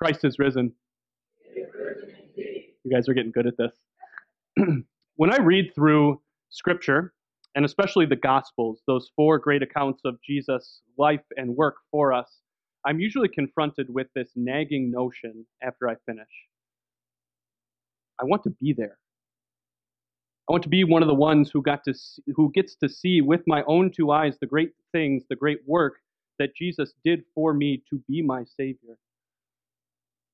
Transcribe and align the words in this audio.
Christ 0.00 0.24
is 0.24 0.38
risen. 0.38 0.72
You 1.54 2.90
guys 2.90 3.06
are 3.06 3.12
getting 3.12 3.32
good 3.32 3.46
at 3.46 3.54
this. 3.58 3.72
when 5.16 5.30
I 5.30 5.36
read 5.36 5.74
through 5.74 6.22
Scripture, 6.48 7.12
and 7.54 7.66
especially 7.66 8.06
the 8.06 8.16
Gospels, 8.16 8.80
those 8.86 9.10
four 9.14 9.38
great 9.38 9.62
accounts 9.62 10.00
of 10.06 10.16
Jesus' 10.26 10.80
life 10.96 11.20
and 11.36 11.54
work 11.54 11.76
for 11.90 12.14
us, 12.14 12.38
I'm 12.86 12.98
usually 12.98 13.28
confronted 13.28 13.92
with 13.92 14.06
this 14.14 14.30
nagging 14.36 14.90
notion 14.90 15.44
after 15.62 15.86
I 15.86 15.96
finish. 16.06 16.30
I 18.18 18.24
want 18.24 18.42
to 18.44 18.50
be 18.50 18.72
there. 18.72 18.96
I 20.48 20.52
want 20.52 20.62
to 20.62 20.70
be 20.70 20.84
one 20.84 21.02
of 21.02 21.08
the 21.08 21.14
ones 21.14 21.50
who 21.52 21.60
got 21.60 21.84
to 21.84 21.92
see, 21.92 22.22
who 22.34 22.50
gets 22.52 22.74
to 22.76 22.88
see 22.88 23.20
with 23.20 23.42
my 23.46 23.62
own 23.66 23.90
two 23.90 24.12
eyes 24.12 24.38
the 24.40 24.46
great 24.46 24.72
things, 24.92 25.24
the 25.28 25.36
great 25.36 25.58
work 25.66 25.96
that 26.38 26.56
Jesus 26.56 26.94
did 27.04 27.22
for 27.34 27.52
me 27.52 27.82
to 27.90 28.02
be 28.08 28.22
my 28.22 28.44
savior. 28.44 28.96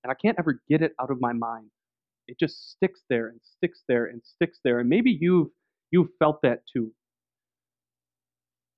And 0.06 0.12
I 0.12 0.14
can't 0.14 0.38
ever 0.38 0.60
get 0.68 0.82
it 0.82 0.92
out 1.00 1.10
of 1.10 1.20
my 1.20 1.32
mind. 1.32 1.66
It 2.28 2.38
just 2.38 2.70
sticks 2.70 3.02
there 3.10 3.26
and 3.26 3.40
sticks 3.42 3.82
there 3.88 4.04
and 4.06 4.22
sticks 4.22 4.60
there. 4.62 4.78
And 4.78 4.88
maybe 4.88 5.18
you've 5.20 5.48
you've 5.90 6.10
felt 6.20 6.42
that 6.42 6.60
too. 6.72 6.92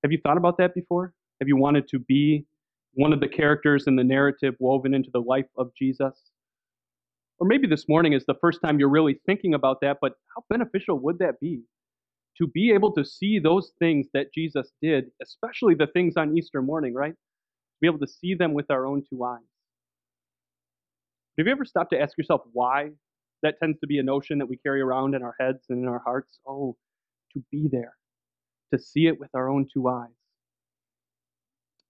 Have 0.01 0.11
you 0.11 0.17
thought 0.23 0.37
about 0.37 0.57
that 0.57 0.73
before? 0.73 1.13
Have 1.39 1.47
you 1.47 1.55
wanted 1.55 1.87
to 1.89 1.99
be 1.99 2.47
one 2.93 3.13
of 3.13 3.19
the 3.19 3.27
characters 3.27 3.83
in 3.85 3.95
the 3.95 4.03
narrative 4.03 4.55
woven 4.59 4.95
into 4.95 5.11
the 5.13 5.19
life 5.19 5.45
of 5.55 5.69
Jesus? 5.77 6.31
Or 7.37 7.45
maybe 7.47 7.67
this 7.67 7.87
morning 7.87 8.13
is 8.13 8.25
the 8.25 8.35
first 8.41 8.59
time 8.65 8.79
you're 8.79 8.89
really 8.89 9.19
thinking 9.27 9.53
about 9.53 9.81
that, 9.81 9.97
but 10.01 10.13
how 10.35 10.43
beneficial 10.49 10.97
would 10.97 11.19
that 11.19 11.39
be? 11.39 11.61
To 12.39 12.47
be 12.47 12.71
able 12.71 12.91
to 12.93 13.05
see 13.05 13.37
those 13.37 13.73
things 13.77 14.07
that 14.15 14.33
Jesus 14.33 14.71
did, 14.81 15.11
especially 15.21 15.75
the 15.75 15.87
things 15.93 16.17
on 16.17 16.35
Easter 16.35 16.63
morning, 16.63 16.95
right? 16.95 17.13
To 17.13 17.77
be 17.81 17.87
able 17.87 17.99
to 17.99 18.07
see 18.07 18.33
them 18.33 18.53
with 18.53 18.71
our 18.71 18.87
own 18.87 19.03
two 19.07 19.23
eyes. 19.23 19.48
Have 21.39 21.47
you 21.47 21.53
ever 21.53 21.63
stopped 21.63 21.91
to 21.91 22.01
ask 22.01 22.17
yourself 22.17 22.41
why 22.51 22.89
that 23.43 23.55
tends 23.61 23.79
to 23.79 23.87
be 23.87 23.97
a 23.97 24.03
notion 24.03 24.37
that 24.39 24.45
we 24.45 24.57
carry 24.57 24.81
around 24.81 25.15
in 25.15 25.23
our 25.23 25.35
heads 25.39 25.67
and 25.69 25.81
in 25.81 25.87
our 25.87 25.99
hearts? 25.99 26.37
Oh, 26.45 26.75
to 27.31 27.41
be 27.49 27.69
there, 27.71 27.93
to 28.73 28.79
see 28.79 29.07
it 29.07 29.17
with 29.21 29.29
our 29.33 29.49
own 29.49 29.65
two 29.73 29.87
eyes. 29.87 30.09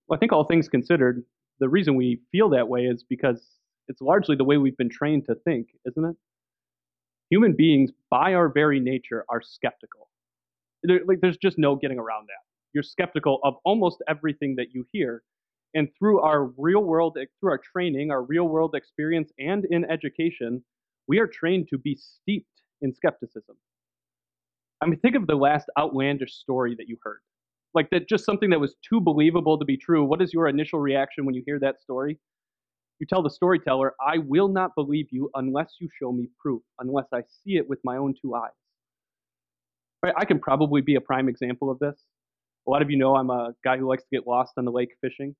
Well, 0.07 0.17
I 0.17 0.19
think 0.19 0.33
all 0.33 0.43
things 0.43 0.69
considered, 0.69 1.23
the 1.59 1.67
reason 1.67 1.95
we 1.95 2.21
feel 2.31 2.49
that 2.49 2.67
way 2.67 2.81
is 2.81 3.03
because 3.03 3.43
it's 3.87 4.01
largely 4.01 4.35
the 4.35 4.43
way 4.43 4.57
we've 4.57 4.77
been 4.77 4.87
trained 4.87 5.25
to 5.25 5.35
think, 5.45 5.69
isn't 5.83 6.05
it? 6.05 6.15
Human 7.31 7.53
beings, 7.53 7.89
by 8.11 8.35
our 8.35 8.49
very 8.49 8.79
nature, 8.79 9.25
are 9.29 9.41
skeptical. 9.41 10.09
There, 10.83 10.99
like, 11.07 11.21
there's 11.21 11.37
just 11.37 11.57
no 11.57 11.75
getting 11.75 11.97
around 11.97 12.27
that. 12.27 12.43
You're 12.73 12.83
skeptical 12.83 13.39
of 13.43 13.55
almost 13.65 14.03
everything 14.07 14.57
that 14.57 14.75
you 14.75 14.85
hear. 14.91 15.23
And 15.75 15.87
through 15.97 16.21
our 16.21 16.45
real 16.57 16.83
world, 16.83 17.17
through 17.39 17.51
our 17.51 17.59
training, 17.59 18.11
our 18.11 18.23
real 18.23 18.47
world 18.47 18.75
experience, 18.75 19.31
and 19.37 19.65
in 19.69 19.85
education, 19.85 20.63
we 21.07 21.19
are 21.19 21.27
trained 21.27 21.67
to 21.69 21.77
be 21.77 21.95
steeped 21.95 22.47
in 22.81 22.93
skepticism. 22.93 23.55
I 24.81 24.87
mean, 24.87 24.99
think 24.99 25.15
of 25.15 25.27
the 25.27 25.35
last 25.35 25.69
outlandish 25.77 26.33
story 26.33 26.75
that 26.77 26.87
you 26.87 26.97
heard. 27.03 27.19
Like 27.73 27.89
that, 27.91 28.09
just 28.09 28.25
something 28.25 28.49
that 28.49 28.59
was 28.59 28.75
too 28.87 28.99
believable 28.99 29.59
to 29.59 29.65
be 29.65 29.77
true. 29.77 30.03
What 30.03 30.21
is 30.21 30.33
your 30.33 30.47
initial 30.47 30.79
reaction 30.79 31.25
when 31.25 31.35
you 31.35 31.43
hear 31.45 31.59
that 31.59 31.81
story? 31.81 32.17
You 32.99 33.05
tell 33.05 33.21
the 33.21 33.29
storyteller, 33.29 33.93
I 34.01 34.17
will 34.17 34.47
not 34.47 34.75
believe 34.75 35.07
you 35.11 35.29
unless 35.35 35.75
you 35.79 35.87
show 36.01 36.11
me 36.11 36.29
proof, 36.39 36.61
unless 36.79 37.05
I 37.13 37.21
see 37.21 37.57
it 37.57 37.69
with 37.69 37.79
my 37.83 37.97
own 37.97 38.13
two 38.19 38.35
eyes. 38.35 38.51
Right? 40.03 40.13
I 40.17 40.25
can 40.25 40.39
probably 40.39 40.81
be 40.81 40.95
a 40.95 41.01
prime 41.01 41.29
example 41.29 41.69
of 41.69 41.79
this. 41.79 41.95
A 42.67 42.69
lot 42.69 42.81
of 42.81 42.89
you 42.89 42.97
know 42.97 43.15
I'm 43.15 43.29
a 43.29 43.53
guy 43.63 43.77
who 43.77 43.87
likes 43.87 44.03
to 44.03 44.09
get 44.11 44.27
lost 44.27 44.53
on 44.57 44.65
the 44.65 44.71
lake 44.71 44.95
fishing. 45.01 45.35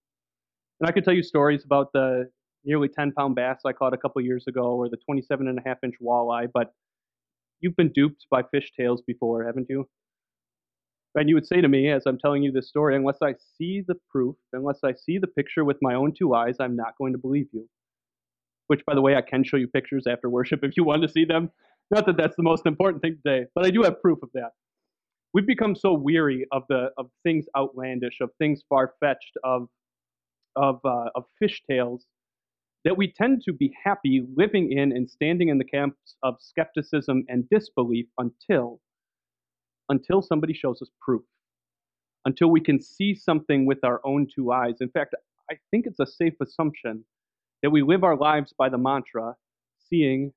And 0.80 0.88
I 0.88 0.92
could 0.92 1.04
tell 1.04 1.14
you 1.14 1.24
stories 1.24 1.66
about 1.66 1.92
the 1.94 2.30
nearly 2.64 2.88
10 2.88 3.14
pound 3.14 3.36
bass 3.36 3.62
I 3.66 3.74
caught 3.74 3.94
a 3.94 3.98
couple 3.98 4.22
years 4.22 4.46
ago 4.48 4.74
or 4.76 4.90
the 4.90 4.98
27 4.98 5.48
and 5.48 5.60
a 5.60 5.62
half 5.68 5.78
inch 5.84 5.96
walleye, 6.02 6.48
but 6.54 6.74
you've 7.60 7.76
been 7.76 7.92
duped 7.92 8.26
by 8.30 8.44
fish 8.44 8.72
fishtails 8.80 9.00
before, 9.06 9.46
haven't 9.46 9.68
you? 9.70 9.88
And 11.16 11.28
you 11.28 11.36
would 11.36 11.48
say 11.48 11.60
to 11.60 11.68
me, 11.68 11.90
as 11.90 12.04
I'm 12.06 12.20
telling 12.20 12.44
you 12.44 12.52
this 12.52 12.70
story, 12.70 12.96
unless 12.96 13.18
I 13.22 13.34
see 13.58 13.84
the 13.86 13.96
proof, 14.10 14.36
unless 14.54 14.80
I 14.84 14.94
see 14.94 15.18
the 15.18 15.28
picture 15.28 15.66
with 15.66 15.78
my 15.82 15.96
own 15.96 16.14
two 16.18 16.36
eyes, 16.36 16.58
I'm 16.60 16.76
not 16.76 16.98
going 16.98 17.14
to 17.14 17.20
believe 17.20 17.48
you. 17.52 17.68
Which, 18.68 18.86
by 18.86 18.94
the 18.94 19.02
way, 19.02 19.16
I 19.16 19.22
can 19.22 19.44
show 19.44 19.58
you 19.58 19.68
pictures 19.68 20.06
after 20.08 20.30
worship 20.30 20.60
if 20.64 20.78
you 20.78 20.84
want 20.84 21.02
to 21.02 21.10
see 21.10 21.26
them. 21.26 21.50
Not 21.92 22.06
that 22.06 22.18
that's 22.18 22.36
the 22.36 22.44
most 22.44 22.68
important 22.68 23.02
thing 23.02 23.18
today, 23.26 23.48
but 23.56 23.66
I 23.66 23.72
do 23.72 23.82
have 23.82 24.00
proof 24.02 24.20
of 24.22 24.30
that. 24.36 24.52
We've 25.34 25.48
become 25.48 25.76
so 25.76 25.94
weary 25.94 26.46
of 26.52 26.64
the 26.70 26.90
of 26.98 27.10
things 27.24 27.46
outlandish, 27.58 28.20
of 28.22 28.30
things 28.38 28.62
far 28.70 28.94
fetched, 29.00 29.38
of 29.44 29.68
of 30.56 30.80
uh, 30.86 31.10
of 31.16 31.26
fish 31.38 31.62
tales, 31.70 32.06
that 32.86 32.98
we 32.98 33.12
tend 33.12 33.42
to 33.46 33.54
be 33.54 33.74
happy 33.84 34.26
living 34.36 34.72
in 34.72 34.92
and 34.92 35.10
standing 35.10 35.50
in 35.50 35.58
the 35.58 35.66
camps 35.66 36.16
of 36.24 36.36
skepticism 36.40 37.24
and 37.28 37.50
disbelief 37.50 38.08
until 38.18 38.80
until 39.90 40.22
somebody 40.22 40.54
shows 40.54 40.82
us 40.82 40.90
proof, 41.02 41.24
until 42.26 42.50
we 42.50 42.62
can 42.62 42.82
see 42.82 43.16
something 43.16 43.66
with 43.66 43.84
our 43.84 44.00
own 44.06 44.28
two 44.34 44.52
eyes. 44.52 44.76
In 44.82 44.90
fact, 44.90 45.16
I 45.50 45.56
think 45.72 45.86
it's 45.88 46.00
a 46.00 46.06
safe 46.06 46.36
assumption 46.42 47.04
that 47.64 47.72
we 47.72 47.82
live 47.82 48.04
our 48.04 48.16
lives 48.16 48.54
by 48.58 48.70
the 48.70 48.78
mantra 48.78 49.36
seeing 49.90 50.32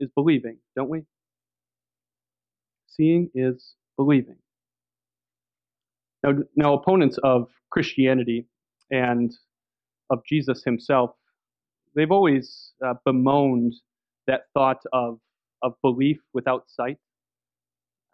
is 0.00 0.08
believing, 0.14 0.58
don't 0.76 0.88
we? 0.88 1.02
Seeing 2.86 3.30
is 3.34 3.74
believing. 3.96 4.36
Now, 6.22 6.34
now 6.56 6.74
opponents 6.74 7.18
of 7.24 7.48
Christianity 7.70 8.46
and 8.90 9.32
of 10.12 10.20
Jesus 10.28 10.62
himself, 10.62 11.10
they've 11.96 12.12
always 12.12 12.72
uh, 12.84 12.94
bemoaned 13.04 13.74
that 14.26 14.42
thought 14.54 14.82
of, 14.92 15.18
of 15.62 15.74
belief 15.82 16.18
without 16.32 16.64
sight. 16.68 16.98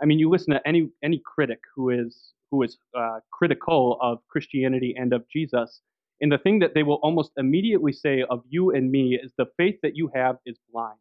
I 0.00 0.06
mean, 0.06 0.18
you 0.18 0.30
listen 0.30 0.54
to 0.54 0.66
any 0.66 0.90
any 1.02 1.20
critic 1.24 1.60
who 1.74 1.90
is 1.90 2.32
who 2.50 2.62
is 2.62 2.78
uh, 2.96 3.18
critical 3.32 3.98
of 4.00 4.18
Christianity 4.28 4.94
and 4.96 5.12
of 5.12 5.28
Jesus, 5.28 5.82
and 6.20 6.30
the 6.30 6.38
thing 6.38 6.60
that 6.60 6.72
they 6.74 6.84
will 6.84 7.00
almost 7.02 7.32
immediately 7.36 7.92
say 7.92 8.24
of 8.30 8.42
you 8.48 8.70
and 8.70 8.90
me 8.90 9.18
is 9.22 9.32
the 9.36 9.46
faith 9.56 9.76
that 9.82 9.96
you 9.96 10.10
have 10.14 10.36
is 10.46 10.56
blind. 10.72 10.98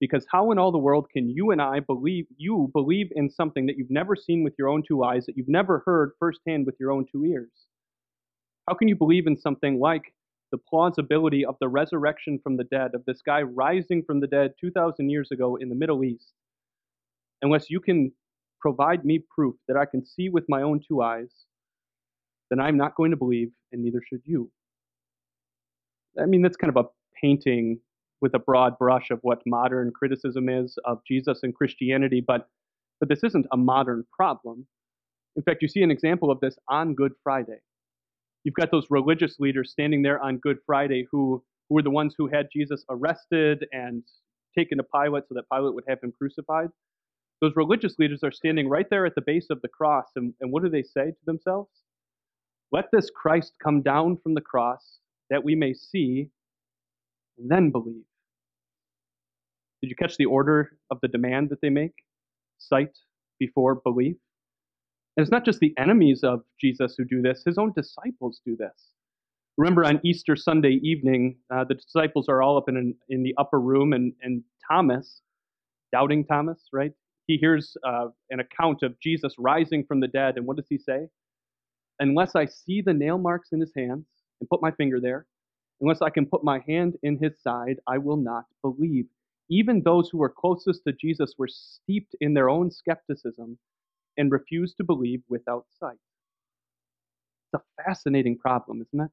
Because 0.00 0.26
how 0.30 0.52
in 0.52 0.58
all 0.58 0.72
the 0.72 0.78
world 0.78 1.08
can 1.12 1.28
you 1.28 1.50
and 1.50 1.62
I 1.62 1.80
believe 1.80 2.26
you 2.36 2.70
believe 2.72 3.08
in 3.16 3.30
something 3.30 3.66
that 3.66 3.76
you've 3.76 3.90
never 3.90 4.14
seen 4.14 4.44
with 4.44 4.54
your 4.58 4.68
own 4.68 4.82
two 4.86 5.02
eyes, 5.04 5.26
that 5.26 5.36
you've 5.36 5.48
never 5.48 5.82
heard 5.86 6.12
firsthand 6.18 6.66
with 6.66 6.76
your 6.78 6.92
own 6.92 7.06
two 7.10 7.24
ears? 7.24 7.67
How 8.68 8.74
can 8.74 8.88
you 8.88 8.96
believe 8.96 9.26
in 9.26 9.38
something 9.38 9.80
like 9.80 10.12
the 10.52 10.58
plausibility 10.58 11.42
of 11.42 11.56
the 11.58 11.68
resurrection 11.68 12.38
from 12.42 12.58
the 12.58 12.64
dead, 12.64 12.90
of 12.94 13.02
this 13.06 13.22
guy 13.24 13.40
rising 13.40 14.02
from 14.06 14.20
the 14.20 14.26
dead 14.26 14.52
2,000 14.60 15.08
years 15.08 15.30
ago 15.30 15.56
in 15.56 15.70
the 15.70 15.74
Middle 15.74 16.04
East, 16.04 16.34
unless 17.40 17.70
you 17.70 17.80
can 17.80 18.12
provide 18.60 19.06
me 19.06 19.20
proof 19.34 19.54
that 19.68 19.78
I 19.78 19.86
can 19.86 20.04
see 20.04 20.28
with 20.28 20.44
my 20.50 20.60
own 20.60 20.80
two 20.86 21.00
eyes, 21.00 21.30
then 22.50 22.60
I'm 22.60 22.76
not 22.76 22.94
going 22.94 23.10
to 23.10 23.16
believe, 23.16 23.52
and 23.72 23.82
neither 23.82 24.02
should 24.06 24.20
you. 24.24 24.50
I 26.20 26.26
mean, 26.26 26.42
that's 26.42 26.56
kind 26.56 26.74
of 26.74 26.84
a 26.84 26.88
painting 27.18 27.80
with 28.20 28.34
a 28.34 28.38
broad 28.38 28.76
brush 28.78 29.10
of 29.10 29.20
what 29.22 29.40
modern 29.46 29.92
criticism 29.92 30.50
is 30.50 30.76
of 30.84 31.00
Jesus 31.08 31.40
and 31.42 31.54
Christianity, 31.54 32.20
but, 32.20 32.50
but 33.00 33.08
this 33.08 33.24
isn't 33.24 33.46
a 33.50 33.56
modern 33.56 34.04
problem. 34.12 34.66
In 35.36 35.42
fact, 35.42 35.62
you 35.62 35.68
see 35.68 35.82
an 35.82 35.90
example 35.90 36.30
of 36.30 36.40
this 36.40 36.58
on 36.68 36.94
Good 36.94 37.12
Friday. 37.22 37.60
You've 38.44 38.54
got 38.54 38.70
those 38.70 38.86
religious 38.90 39.38
leaders 39.38 39.70
standing 39.70 40.02
there 40.02 40.20
on 40.20 40.38
Good 40.38 40.58
Friday 40.66 41.06
who, 41.10 41.42
who 41.68 41.74
were 41.74 41.82
the 41.82 41.90
ones 41.90 42.14
who 42.16 42.28
had 42.28 42.48
Jesus 42.52 42.84
arrested 42.88 43.66
and 43.72 44.02
taken 44.56 44.78
to 44.78 44.84
Pilate 44.84 45.24
so 45.28 45.34
that 45.34 45.44
Pilate 45.52 45.74
would 45.74 45.84
have 45.88 45.98
him 46.02 46.12
crucified 46.16 46.70
those 47.40 47.52
religious 47.56 47.98
leaders 47.98 48.22
are 48.24 48.32
standing 48.32 48.68
right 48.68 48.88
there 48.90 49.06
at 49.06 49.14
the 49.14 49.20
base 49.20 49.46
of 49.50 49.62
the 49.62 49.68
cross, 49.68 50.06
and, 50.16 50.34
and 50.40 50.50
what 50.50 50.62
do 50.62 50.68
they 50.68 50.82
say 50.82 51.10
to 51.10 51.24
themselves? 51.24 51.70
Let 52.72 52.86
this 52.92 53.10
Christ 53.14 53.52
come 53.62 53.82
down 53.82 54.18
from 54.22 54.34
the 54.34 54.40
cross 54.40 54.98
that 55.30 55.44
we 55.44 55.54
may 55.54 55.72
see 55.72 56.30
and 57.38 57.50
then 57.50 57.70
believe. 57.70 58.04
Did 59.80 59.90
you 59.90 59.96
catch 59.96 60.16
the 60.16 60.24
order 60.24 60.72
of 60.90 60.98
the 61.00 61.08
demand 61.08 61.50
that 61.50 61.60
they 61.60 61.70
make? 61.70 61.94
Sight 62.58 62.98
before 63.38 63.76
belief. 63.76 64.16
And 65.18 65.24
it's 65.24 65.32
not 65.32 65.44
just 65.44 65.58
the 65.58 65.74
enemies 65.76 66.22
of 66.22 66.44
Jesus 66.60 66.94
who 66.96 67.04
do 67.04 67.20
this, 67.20 67.42
his 67.44 67.58
own 67.58 67.72
disciples 67.72 68.40
do 68.46 68.56
this. 68.56 68.92
Remember 69.56 69.84
on 69.84 70.00
Easter 70.04 70.36
Sunday 70.36 70.78
evening, 70.80 71.36
uh, 71.52 71.64
the 71.64 71.74
disciples 71.74 72.28
are 72.28 72.40
all 72.40 72.56
up 72.56 72.68
in, 72.68 72.76
an, 72.76 72.94
in 73.08 73.24
the 73.24 73.34
upper 73.36 73.60
room, 73.60 73.92
and, 73.92 74.12
and 74.22 74.44
Thomas, 74.70 75.20
doubting 75.92 76.24
Thomas, 76.24 76.60
right? 76.72 76.92
he 77.28 77.36
hears 77.36 77.76
uh, 77.86 78.06
an 78.30 78.40
account 78.40 78.82
of 78.82 78.98
Jesus 79.00 79.34
rising 79.38 79.84
from 79.86 80.00
the 80.00 80.08
dead, 80.08 80.36
and 80.36 80.46
what 80.46 80.56
does 80.56 80.66
he 80.68 80.78
say? 80.78 81.08
Unless 82.00 82.34
I 82.34 82.46
see 82.46 82.80
the 82.80 82.94
nail 82.94 83.18
marks 83.18 83.50
in 83.52 83.60
his 83.60 83.72
hands 83.76 84.06
and 84.40 84.48
put 84.48 84.62
my 84.62 84.70
finger 84.70 84.98
there, 85.00 85.26
unless 85.80 86.00
I 86.00 86.10
can 86.10 86.26
put 86.26 86.42
my 86.42 86.60
hand 86.66 86.94
in 87.02 87.18
his 87.18 87.32
side, 87.42 87.76
I 87.86 87.98
will 87.98 88.16
not 88.16 88.44
believe. 88.62 89.06
Even 89.50 89.82
those 89.82 90.08
who 90.08 90.18
were 90.18 90.30
closest 90.30 90.82
to 90.86 90.92
Jesus 90.92 91.34
were 91.36 91.48
steeped 91.48 92.16
in 92.20 92.34
their 92.34 92.48
own 92.48 92.70
skepticism 92.70 93.58
and 94.18 94.30
refuse 94.30 94.74
to 94.74 94.84
believe 94.84 95.22
without 95.28 95.64
sight. 95.80 95.96
It's 97.52 97.62
a 97.62 97.82
fascinating 97.82 98.36
problem, 98.36 98.82
isn't 98.82 99.06
it? 99.06 99.10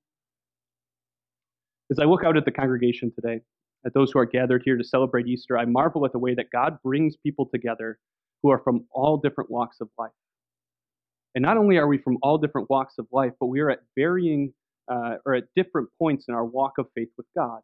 As 1.92 2.00
I 2.00 2.06
look 2.06 2.26
out 2.26 2.36
at 2.36 2.44
the 2.44 2.52
congregation 2.52 3.12
today, 3.12 3.42
at 3.86 3.94
those 3.94 4.12
who 4.12 4.20
are 4.20 4.26
gathered 4.26 4.64
here 4.66 4.76
to 4.76 4.84
celebrate 4.84 5.28
Easter, 5.28 5.58
I 5.58 5.66
marvel 5.66 6.06
at 6.06 6.12
the 6.12 6.20
way 6.20 6.34
that 6.34 6.50
God 6.52 6.80
brings 6.84 7.16
people 7.16 7.46
together 7.46 8.00
who 8.42 8.50
are 8.50 8.60
from 8.60 8.86
all 8.92 9.18
different 9.18 9.52
walks 9.52 9.78
of 9.80 9.90
life. 9.98 10.12
And 11.36 11.44
not 11.44 11.58
only 11.58 11.78
are 11.78 11.88
we 11.88 12.00
from 12.00 12.18
all 12.22 12.38
different 12.38 12.70
walks 12.70 12.96
of 12.98 13.08
life, 13.12 13.34
but 13.40 13.48
we 13.48 13.60
are 13.60 13.70
at 13.70 13.82
varying 13.96 14.54
uh, 14.92 15.16
or 15.26 15.36
at 15.36 15.46
different 15.56 15.90
points 16.00 16.26
in 16.28 16.34
our 16.34 16.46
walk 16.46 16.74
of 16.80 16.88
faith 16.96 17.10
with 17.18 17.28
God. 17.38 17.62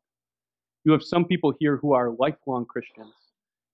You 0.84 0.92
have 0.92 1.04
some 1.04 1.26
people 1.26 1.54
here 1.60 1.78
who 1.78 1.94
are 1.94 2.12
lifelong 2.12 2.66
Christians. 2.66 3.14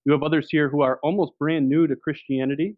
You 0.04 0.12
have 0.12 0.22
others 0.22 0.48
here 0.50 0.68
who 0.68 0.82
are 0.82 0.98
almost 1.02 1.32
brand 1.38 1.68
new 1.68 1.86
to 1.86 1.96
Christianity. 1.96 2.76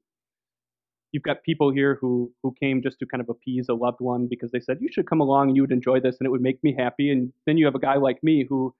You've 1.13 1.25
got 1.25 1.43
people 1.43 1.73
here 1.73 1.99
who, 2.01 2.33
who 2.43 2.55
came 2.61 2.83
just 2.83 2.99
to 3.01 3.07
kind 3.07 3.21
of 3.21 3.29
appease 3.29 3.69
a 3.69 3.75
loved 3.75 4.01
one 4.01 4.29
because 4.29 4.51
they 4.53 4.61
said, 4.61 4.79
You 4.81 4.89
should 4.93 5.09
come 5.09 5.21
along 5.21 5.49
and 5.49 5.57
you 5.57 5.63
would 5.63 5.73
enjoy 5.73 6.01
this 6.01 6.17
and 6.21 6.27
it 6.27 6.31
would 6.31 6.41
make 6.41 6.63
me 6.63 6.75
happy. 6.77 7.11
And 7.11 7.33
then 7.47 7.59
you 7.59 7.65
have 7.65 7.75
a 7.75 7.81
guy 7.81 7.97
like 7.97 8.23
me 8.23 8.47
who, 8.49 8.75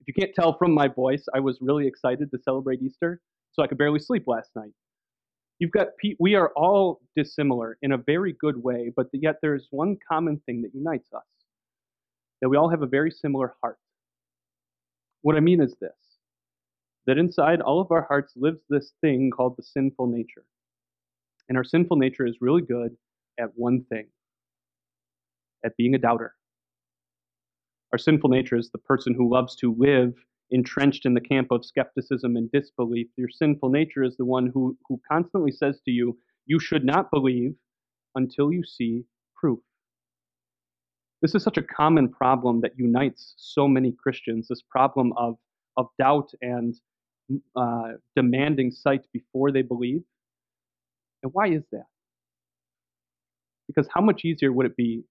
if 0.00 0.08
you 0.08 0.14
can't 0.14 0.34
tell 0.34 0.56
from 0.58 0.72
my 0.72 0.88
voice, 0.88 1.24
I 1.34 1.40
was 1.40 1.58
really 1.60 1.86
excited 1.86 2.30
to 2.30 2.38
celebrate 2.38 2.82
Easter, 2.82 3.20
so 3.52 3.62
I 3.62 3.68
could 3.68 3.78
barely 3.78 4.00
sleep 4.00 4.24
last 4.26 4.50
night. 4.56 4.72
You've 5.58 5.72
got 5.72 5.88
we 6.20 6.34
are 6.34 6.52
all 6.56 7.00
dissimilar 7.16 7.78
in 7.82 7.92
a 7.92 7.98
very 7.98 8.36
good 8.40 8.62
way, 8.62 8.92
but 8.94 9.06
yet 9.12 9.36
there's 9.42 9.66
one 9.70 9.96
common 10.08 10.40
thing 10.46 10.62
that 10.62 10.74
unites 10.74 11.12
us. 11.12 11.24
That 12.40 12.48
we 12.48 12.56
all 12.56 12.68
have 12.68 12.82
a 12.82 12.86
very 12.86 13.10
similar 13.10 13.54
heart. 13.60 13.78
What 15.22 15.36
I 15.36 15.40
mean 15.40 15.60
is 15.60 15.74
this 15.80 15.90
that 17.06 17.18
inside 17.18 17.60
all 17.60 17.80
of 17.80 17.90
our 17.90 18.02
hearts 18.02 18.34
lives 18.36 18.60
this 18.68 18.92
thing 19.00 19.30
called 19.30 19.56
the 19.56 19.62
sinful 19.62 20.06
nature. 20.06 20.44
And 21.48 21.56
our 21.56 21.64
sinful 21.64 21.96
nature 21.96 22.26
is 22.26 22.36
really 22.40 22.62
good 22.62 22.96
at 23.38 23.50
one 23.54 23.84
thing 23.84 24.06
at 25.64 25.76
being 25.76 25.94
a 25.94 25.98
doubter. 25.98 26.34
Our 27.92 27.98
sinful 27.98 28.30
nature 28.30 28.56
is 28.56 28.70
the 28.70 28.78
person 28.78 29.14
who 29.14 29.32
loves 29.32 29.56
to 29.56 29.74
live 29.78 30.14
entrenched 30.50 31.06
in 31.06 31.14
the 31.14 31.20
camp 31.20 31.48
of 31.50 31.64
skepticism 31.64 32.36
and 32.36 32.50
disbelief. 32.52 33.08
Your 33.16 33.28
sinful 33.28 33.70
nature 33.70 34.02
is 34.02 34.16
the 34.16 34.24
one 34.24 34.50
who, 34.52 34.76
who 34.88 35.00
constantly 35.10 35.52
says 35.52 35.80
to 35.84 35.90
you, 35.90 36.18
You 36.46 36.58
should 36.58 36.84
not 36.84 37.10
believe 37.10 37.54
until 38.14 38.52
you 38.52 38.64
see 38.64 39.04
proof. 39.36 39.58
This 41.20 41.34
is 41.34 41.42
such 41.42 41.56
a 41.56 41.62
common 41.62 42.08
problem 42.08 42.60
that 42.60 42.78
unites 42.78 43.34
so 43.36 43.66
many 43.66 43.92
Christians 43.92 44.48
this 44.48 44.62
problem 44.62 45.12
of, 45.16 45.36
of 45.76 45.88
doubt 45.98 46.30
and 46.40 46.74
uh, 47.56 47.92
demanding 48.16 48.70
sight 48.70 49.04
before 49.12 49.50
they 49.50 49.62
believe. 49.62 50.02
And 51.22 51.32
why 51.32 51.48
is 51.48 51.62
that? 51.72 51.86
Because 53.66 53.88
how 53.92 54.00
much 54.00 54.24
easier 54.24 54.52
would 54.52 54.66
it 54.66 54.76
be 54.76 55.04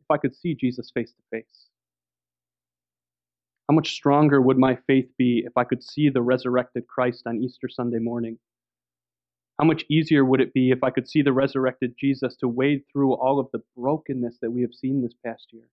if 0.00 0.10
I 0.10 0.18
could 0.18 0.34
see 0.34 0.54
Jesus 0.54 0.90
face 0.92 1.10
to 1.12 1.22
face? 1.30 1.66
How 3.68 3.74
much 3.74 3.92
stronger 3.92 4.40
would 4.40 4.58
my 4.58 4.76
faith 4.86 5.08
be 5.16 5.44
if 5.46 5.56
I 5.56 5.64
could 5.64 5.82
see 5.82 6.08
the 6.08 6.22
resurrected 6.22 6.86
Christ 6.88 7.26
on 7.26 7.42
Easter 7.42 7.68
Sunday 7.68 7.98
morning? 7.98 8.38
How 9.60 9.66
much 9.66 9.84
easier 9.88 10.24
would 10.24 10.40
it 10.40 10.54
be 10.54 10.70
if 10.70 10.82
I 10.82 10.90
could 10.90 11.08
see 11.08 11.22
the 11.22 11.32
resurrected 11.32 11.94
Jesus 11.98 12.34
to 12.36 12.48
wade 12.48 12.82
through 12.90 13.12
all 13.12 13.38
of 13.38 13.48
the 13.52 13.62
brokenness 13.76 14.38
that 14.40 14.50
we 14.50 14.62
have 14.62 14.74
seen 14.74 15.02
this 15.02 15.14
past 15.24 15.48
year? 15.52 15.68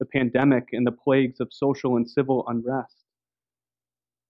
The 0.00 0.06
pandemic 0.06 0.68
and 0.72 0.86
the 0.86 0.92
plagues 0.92 1.38
of 1.38 1.52
social 1.52 1.96
and 1.96 2.08
civil 2.08 2.44
unrest. 2.48 3.01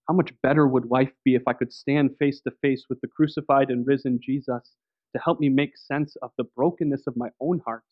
How 0.09 0.15
much 0.15 0.33
better 0.43 0.67
would 0.67 0.91
life 0.91 1.13
be 1.25 1.35
if 1.35 1.43
I 1.47 1.53
could 1.53 1.73
stand 1.73 2.17
face 2.19 2.41
to 2.43 2.51
face 2.63 2.87
with 2.89 3.01
the 3.01 3.09
crucified 3.09 3.71
and 3.71 3.87
risen 3.87 4.21
Jesus 4.21 4.75
to 5.15 5.23
help 5.23 5.39
me 5.39 5.49
make 5.49 5.77
sense 5.77 6.17
of 6.23 6.33
the 6.37 6.45
brokenness 6.57 7.07
of 7.07 7.17
my 7.17 7.29
own 7.41 7.61
heart 7.65 7.85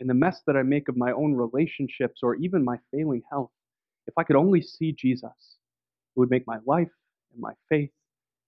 and 0.00 0.08
the 0.08 0.14
mess 0.14 0.42
that 0.46 0.56
I 0.56 0.62
make 0.62 0.88
of 0.88 0.96
my 0.96 1.12
own 1.12 1.34
relationships 1.34 2.20
or 2.22 2.34
even 2.36 2.64
my 2.64 2.76
failing 2.92 3.22
health? 3.30 3.50
If 4.06 4.14
I 4.18 4.24
could 4.24 4.36
only 4.36 4.60
see 4.60 4.92
Jesus, 4.92 5.30
it 5.30 6.18
would 6.18 6.30
make 6.30 6.46
my 6.46 6.58
life 6.66 6.90
and 7.32 7.40
my 7.40 7.52
faith 7.68 7.92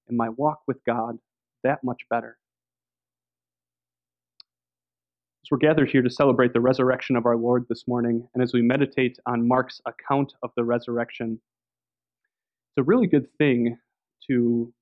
and 0.09 0.17
my 0.17 0.29
walk 0.31 0.61
with 0.67 0.85
God 0.85 1.19
that 1.65 1.83
much 1.85 2.03
better. 2.11 2.37
As 5.44 5.50
we're 5.50 5.59
gathered 5.59 5.91
here 5.91 6.03
to 6.03 6.11
celebrate 6.11 6.53
the 6.53 6.61
resurrection 6.61 7.17
of 7.17 7.27
our 7.27 7.37
Lord 7.37 7.67
this 7.69 7.89
morning, 7.89 8.29
and 8.35 8.43
as 8.43 8.53
we 8.53 8.62
meditate 8.62 9.19
on 9.27 9.49
Mark's 9.49 9.81
account 9.87 10.35
of 10.43 10.50
the 10.56 10.65
resurrection, 10.65 11.41
it's 12.73 12.83
a 12.83 12.89
really 12.89 13.07
good 13.07 13.27
thing 13.37 13.79
to 14.29 14.73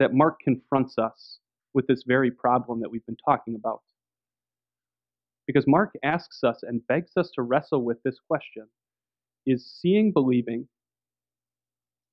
that 0.00 0.12
Mark 0.12 0.40
confronts 0.40 0.98
us 0.98 1.38
with 1.74 1.86
this 1.86 2.02
very 2.06 2.30
problem 2.30 2.80
that 2.80 2.90
we've 2.90 3.06
been 3.06 3.16
talking 3.24 3.54
about. 3.54 3.82
Because 5.46 5.64
Mark 5.66 5.94
asks 6.02 6.42
us 6.42 6.62
and 6.62 6.86
begs 6.88 7.12
us 7.16 7.30
to 7.36 7.42
wrestle 7.42 7.82
with 7.82 8.02
this 8.02 8.18
question 8.26 8.66
is 9.46 9.64
seeing 9.80 10.10
believing, 10.12 10.66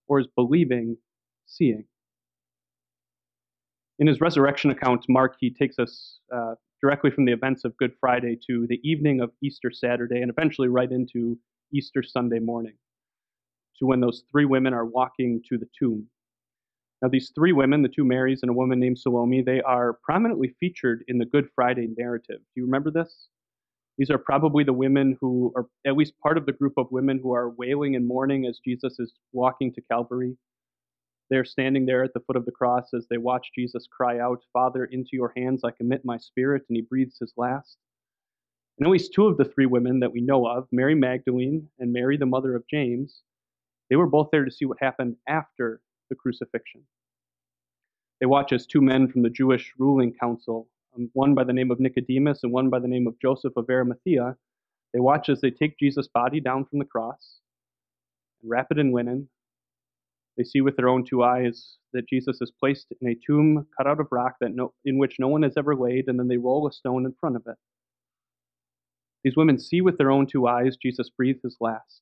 or 0.08 0.20
is 0.20 0.28
believing 0.36 0.98
seeing? 1.48 1.86
In 3.98 4.06
his 4.06 4.22
resurrection 4.22 4.70
account, 4.70 5.06
Mark, 5.10 5.36
he 5.40 5.50
takes 5.50 5.80
us 5.80 6.20
uh, 6.32 6.54
directly 6.80 7.10
from 7.10 7.26
the 7.26 7.32
events 7.32 7.66
of 7.66 7.76
Good 7.78 7.94
Friday 8.00 8.38
to 8.48 8.68
the 8.68 8.80
evening 8.84 9.20
of 9.20 9.32
Easter 9.42 9.72
Saturday 9.72 10.22
and 10.22 10.30
eventually 10.30 10.68
right 10.68 10.92
into 10.92 11.40
Easter 11.74 12.04
Sunday 12.04 12.40
morning, 12.40 12.76
to 13.80 13.86
when 13.86 14.00
those 14.00 14.24
three 14.32 14.46
women 14.46 14.74
are 14.74 14.86
walking 14.86 15.42
to 15.50 15.58
the 15.58 15.68
tomb. 15.78 16.08
Now, 17.02 17.10
these 17.10 17.32
three 17.36 17.52
women, 17.52 17.82
the 17.82 17.90
two 17.90 18.06
Marys 18.06 18.44
and 18.44 18.50
a 18.50 18.54
woman 18.54 18.80
named 18.80 18.98
Salome, 18.98 19.42
they 19.42 19.62
are 19.62 20.00
prominently 20.04 20.56
featured 20.60 21.04
in 21.10 21.18
the 21.18 21.26
Good 21.26 21.50
Friday 21.54 21.90
narrative. 21.98 22.38
Do 22.40 22.62
you 22.62 22.66
remember 22.66 22.92
this? 22.92 23.28
These 23.98 24.10
are 24.10 24.18
probably 24.18 24.64
the 24.64 24.74
women 24.74 25.18
who 25.20 25.52
are 25.56 25.68
at 25.86 25.98
least 25.98 26.18
part 26.20 26.38
of 26.38 26.46
the 26.46 26.54
group 26.54 26.74
of 26.78 26.92
women 26.92 27.20
who 27.22 27.34
are 27.34 27.50
wailing 27.50 27.96
and 27.96 28.08
mourning 28.08 28.46
as 28.46 28.60
Jesus 28.66 29.00
is 29.00 29.14
walking 29.34 29.74
to 29.74 29.82
Calvary. 29.82 30.36
They're 31.30 31.46
standing 31.46 31.86
there 31.86 32.04
at 32.04 32.14
the 32.14 32.22
foot 32.22 32.36
of 32.36 32.46
the 32.46 32.52
cross 32.52 32.94
as 32.94 33.06
they 33.10 33.18
watch 33.18 33.52
Jesus 33.54 33.88
cry 33.92 34.20
out, 34.20 34.44
Father, 34.54 34.86
into 34.86 35.12
your 35.14 35.34
hands 35.36 35.64
I 35.64 35.72
commit 35.72 36.06
my 36.06 36.18
spirit, 36.18 36.64
and 36.70 36.76
he 36.76 36.82
breathes 36.82 37.18
his 37.20 37.34
last. 37.38 37.78
And 38.78 38.88
at 38.88 38.92
least 38.92 39.14
two 39.14 39.28
of 39.28 39.38
the 39.38 39.46
three 39.46 39.66
women 39.66 40.00
that 40.00 40.12
we 40.12 40.22
know 40.22 40.48
of, 40.48 40.68
Mary 40.72 40.96
Magdalene 40.96 41.68
and 41.80 41.94
Mary, 41.94 42.18
the 42.18 42.26
mother 42.26 42.56
of 42.56 42.68
James, 42.70 43.22
they 43.94 43.98
were 43.98 44.08
both 44.08 44.30
there 44.32 44.44
to 44.44 44.50
see 44.50 44.66
what 44.66 44.80
happened 44.82 45.16
after 45.30 45.80
the 46.10 46.16
crucifixion. 46.16 46.82
They 48.20 48.26
watch 48.26 48.52
as 48.52 48.66
two 48.66 48.82
men 48.82 49.08
from 49.08 49.22
the 49.22 49.30
Jewish 49.30 49.72
ruling 49.78 50.16
council 50.20 50.68
um, 50.98 51.12
one 51.14 51.36
by 51.36 51.44
the 51.44 51.54
name 51.54 51.70
of 51.70 51.80
Nicodemus 51.80 52.40
and 52.42 52.52
one 52.52 52.72
by 52.72 52.80
the 52.80 52.88
name 52.88 53.06
of 53.06 53.20
Joseph 53.22 53.54
of 53.56 53.70
Arimathea, 53.70 54.36
they 54.96 55.00
watch 55.00 55.30
as 55.30 55.42
they 55.42 55.52
take 55.52 55.78
Jesus' 55.78 56.08
body 56.08 56.40
down 56.40 56.66
from 56.66 56.80
the 56.80 56.86
cross 56.86 57.38
and 58.42 58.50
wrap 58.50 58.66
it 58.72 58.80
in 58.80 58.94
linen. 58.94 59.30
They 60.38 60.44
see 60.44 60.62
with 60.62 60.76
their 60.76 60.90
own 60.90 61.06
two 61.06 61.22
eyes 61.22 61.78
that 61.94 62.10
Jesus 62.10 62.42
is 62.42 62.52
placed 62.60 62.88
in 63.00 63.10
a 63.10 63.20
tomb 63.24 63.68
cut 63.78 63.86
out 63.86 64.00
of 64.00 64.08
rock 64.10 64.38
that 64.42 64.56
no, 64.56 64.74
in 64.86 64.98
which 64.98 65.18
no 65.20 65.28
one 65.28 65.44
has 65.44 65.54
ever 65.56 65.76
laid, 65.76 66.08
and 66.08 66.18
then 66.18 66.30
they 66.30 66.38
roll 66.38 66.68
a 66.68 66.72
stone 66.72 67.06
in 67.06 67.14
front 67.20 67.36
of 67.36 67.44
it. 67.46 67.58
These 69.24 69.38
women 69.38 69.60
see 69.60 69.82
with 69.82 70.00
their 70.00 70.10
own 70.10 70.26
two 70.26 70.48
eyes 70.48 70.78
Jesus 70.82 71.12
breathe 71.12 71.44
his 71.44 71.58
last. 71.62 72.02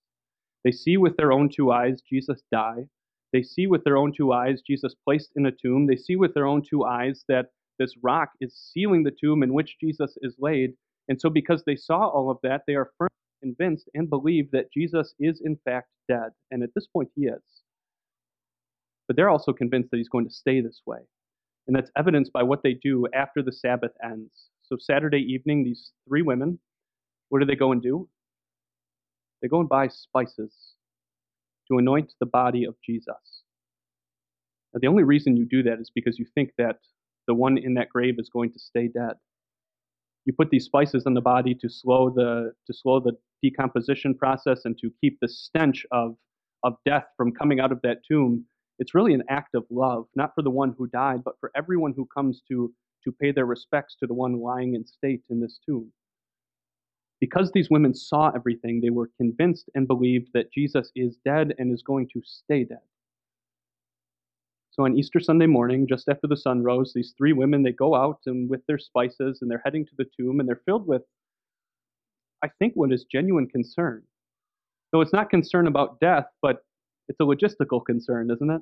They 0.63 0.71
see 0.71 0.97
with 0.97 1.17
their 1.17 1.31
own 1.31 1.49
two 1.49 1.71
eyes 1.71 2.01
Jesus 2.01 2.41
die. 2.51 2.87
They 3.33 3.41
see 3.43 3.67
with 3.67 3.83
their 3.83 3.97
own 3.97 4.13
two 4.15 4.33
eyes 4.33 4.61
Jesus 4.61 4.93
placed 5.05 5.31
in 5.35 5.45
a 5.45 5.51
tomb. 5.51 5.87
They 5.87 5.95
see 5.95 6.15
with 6.15 6.33
their 6.33 6.45
own 6.45 6.61
two 6.61 6.83
eyes 6.83 7.23
that 7.27 7.47
this 7.79 7.95
rock 8.03 8.29
is 8.39 8.53
sealing 8.73 9.03
the 9.03 9.15
tomb 9.19 9.41
in 9.41 9.53
which 9.53 9.77
Jesus 9.79 10.17
is 10.21 10.35
laid. 10.39 10.73
And 11.07 11.19
so, 11.19 11.29
because 11.29 11.63
they 11.65 11.75
saw 11.75 12.07
all 12.07 12.29
of 12.29 12.37
that, 12.43 12.61
they 12.67 12.75
are 12.75 12.91
firmly 12.97 13.09
convinced 13.41 13.89
and 13.95 14.09
believe 14.09 14.51
that 14.51 14.71
Jesus 14.71 15.15
is 15.19 15.41
in 15.43 15.57
fact 15.65 15.87
dead. 16.07 16.29
And 16.51 16.61
at 16.61 16.69
this 16.75 16.87
point, 16.87 17.09
he 17.15 17.25
is. 17.25 17.41
But 19.07 19.15
they're 19.15 19.29
also 19.29 19.51
convinced 19.51 19.89
that 19.91 19.97
he's 19.97 20.09
going 20.09 20.27
to 20.27 20.33
stay 20.33 20.61
this 20.61 20.81
way. 20.85 20.99
And 21.67 21.75
that's 21.75 21.91
evidenced 21.97 22.33
by 22.33 22.43
what 22.43 22.63
they 22.63 22.73
do 22.73 23.07
after 23.13 23.41
the 23.41 23.51
Sabbath 23.51 23.91
ends. 24.03 24.49
So, 24.63 24.77
Saturday 24.79 25.19
evening, 25.19 25.63
these 25.63 25.91
three 26.07 26.21
women, 26.21 26.59
what 27.29 27.39
do 27.39 27.45
they 27.45 27.55
go 27.55 27.71
and 27.71 27.81
do? 27.81 28.07
They 29.41 29.47
go 29.47 29.59
and 29.59 29.69
buy 29.69 29.87
spices 29.87 30.53
to 31.69 31.77
anoint 31.77 32.13
the 32.19 32.25
body 32.25 32.65
of 32.65 32.75
Jesus. 32.85 33.43
Now, 34.73 34.79
the 34.81 34.87
only 34.87 35.03
reason 35.03 35.37
you 35.37 35.45
do 35.45 35.63
that 35.63 35.79
is 35.79 35.91
because 35.93 36.19
you 36.19 36.25
think 36.35 36.51
that 36.57 36.77
the 37.27 37.33
one 37.33 37.57
in 37.57 37.73
that 37.75 37.89
grave 37.89 38.15
is 38.19 38.29
going 38.29 38.51
to 38.53 38.59
stay 38.59 38.87
dead. 38.87 39.13
You 40.25 40.33
put 40.33 40.49
these 40.49 40.65
spices 40.65 41.05
on 41.05 41.13
the 41.13 41.21
body 41.21 41.55
to 41.55 41.69
slow 41.69 42.09
the 42.09 42.53
to 42.67 42.73
slow 42.73 42.99
the 42.99 43.13
decomposition 43.41 44.15
process 44.15 44.61
and 44.65 44.77
to 44.77 44.91
keep 45.01 45.19
the 45.19 45.27
stench 45.27 45.85
of 45.91 46.15
of 46.63 46.75
death 46.85 47.05
from 47.17 47.31
coming 47.31 47.59
out 47.59 47.71
of 47.71 47.81
that 47.81 47.99
tomb. 48.07 48.45
It's 48.77 48.93
really 48.95 49.13
an 49.13 49.23
act 49.29 49.55
of 49.55 49.65
love, 49.71 50.05
not 50.15 50.33
for 50.35 50.43
the 50.43 50.49
one 50.51 50.75
who 50.77 50.87
died, 50.87 51.23
but 51.23 51.39
for 51.39 51.51
everyone 51.55 51.93
who 51.95 52.07
comes 52.13 52.41
to 52.49 52.71
to 53.03 53.11
pay 53.11 53.31
their 53.31 53.45
respects 53.47 53.95
to 53.99 54.07
the 54.07 54.13
one 54.13 54.39
lying 54.39 54.75
in 54.75 54.85
state 54.85 55.23
in 55.29 55.39
this 55.39 55.59
tomb. 55.65 55.91
Because 57.21 57.51
these 57.51 57.69
women 57.69 57.93
saw 57.93 58.31
everything, 58.35 58.81
they 58.81 58.89
were 58.89 59.11
convinced 59.15 59.69
and 59.75 59.87
believed 59.87 60.29
that 60.33 60.51
Jesus 60.51 60.91
is 60.95 61.17
dead 61.23 61.53
and 61.59 61.71
is 61.71 61.83
going 61.83 62.09
to 62.11 62.21
stay 62.25 62.65
dead. 62.65 62.79
So 64.71 64.85
on 64.85 64.97
Easter 64.97 65.19
Sunday 65.19 65.45
morning, 65.45 65.85
just 65.87 66.09
after 66.09 66.27
the 66.27 66.35
sun 66.35 66.63
rose, 66.63 66.93
these 66.93 67.13
three 67.17 67.33
women 67.33 67.61
they 67.61 67.73
go 67.73 67.93
out 67.93 68.19
and 68.25 68.49
with 68.49 68.65
their 68.65 68.79
spices 68.79 69.39
and 69.41 69.51
they're 69.51 69.61
heading 69.63 69.85
to 69.85 69.91
the 69.97 70.07
tomb 70.17 70.39
and 70.39 70.49
they're 70.49 70.61
filled 70.65 70.87
with, 70.87 71.03
I 72.43 72.49
think, 72.57 72.73
what 72.75 72.91
is 72.91 73.05
genuine 73.11 73.47
concern. 73.47 74.01
So 74.89 75.01
it's 75.01 75.13
not 75.13 75.29
concern 75.29 75.67
about 75.67 75.99
death, 75.99 76.25
but 76.41 76.65
it's 77.07 77.19
a 77.19 77.23
logistical 77.23 77.85
concern, 77.85 78.31
isn't 78.31 78.49
it? 78.49 78.61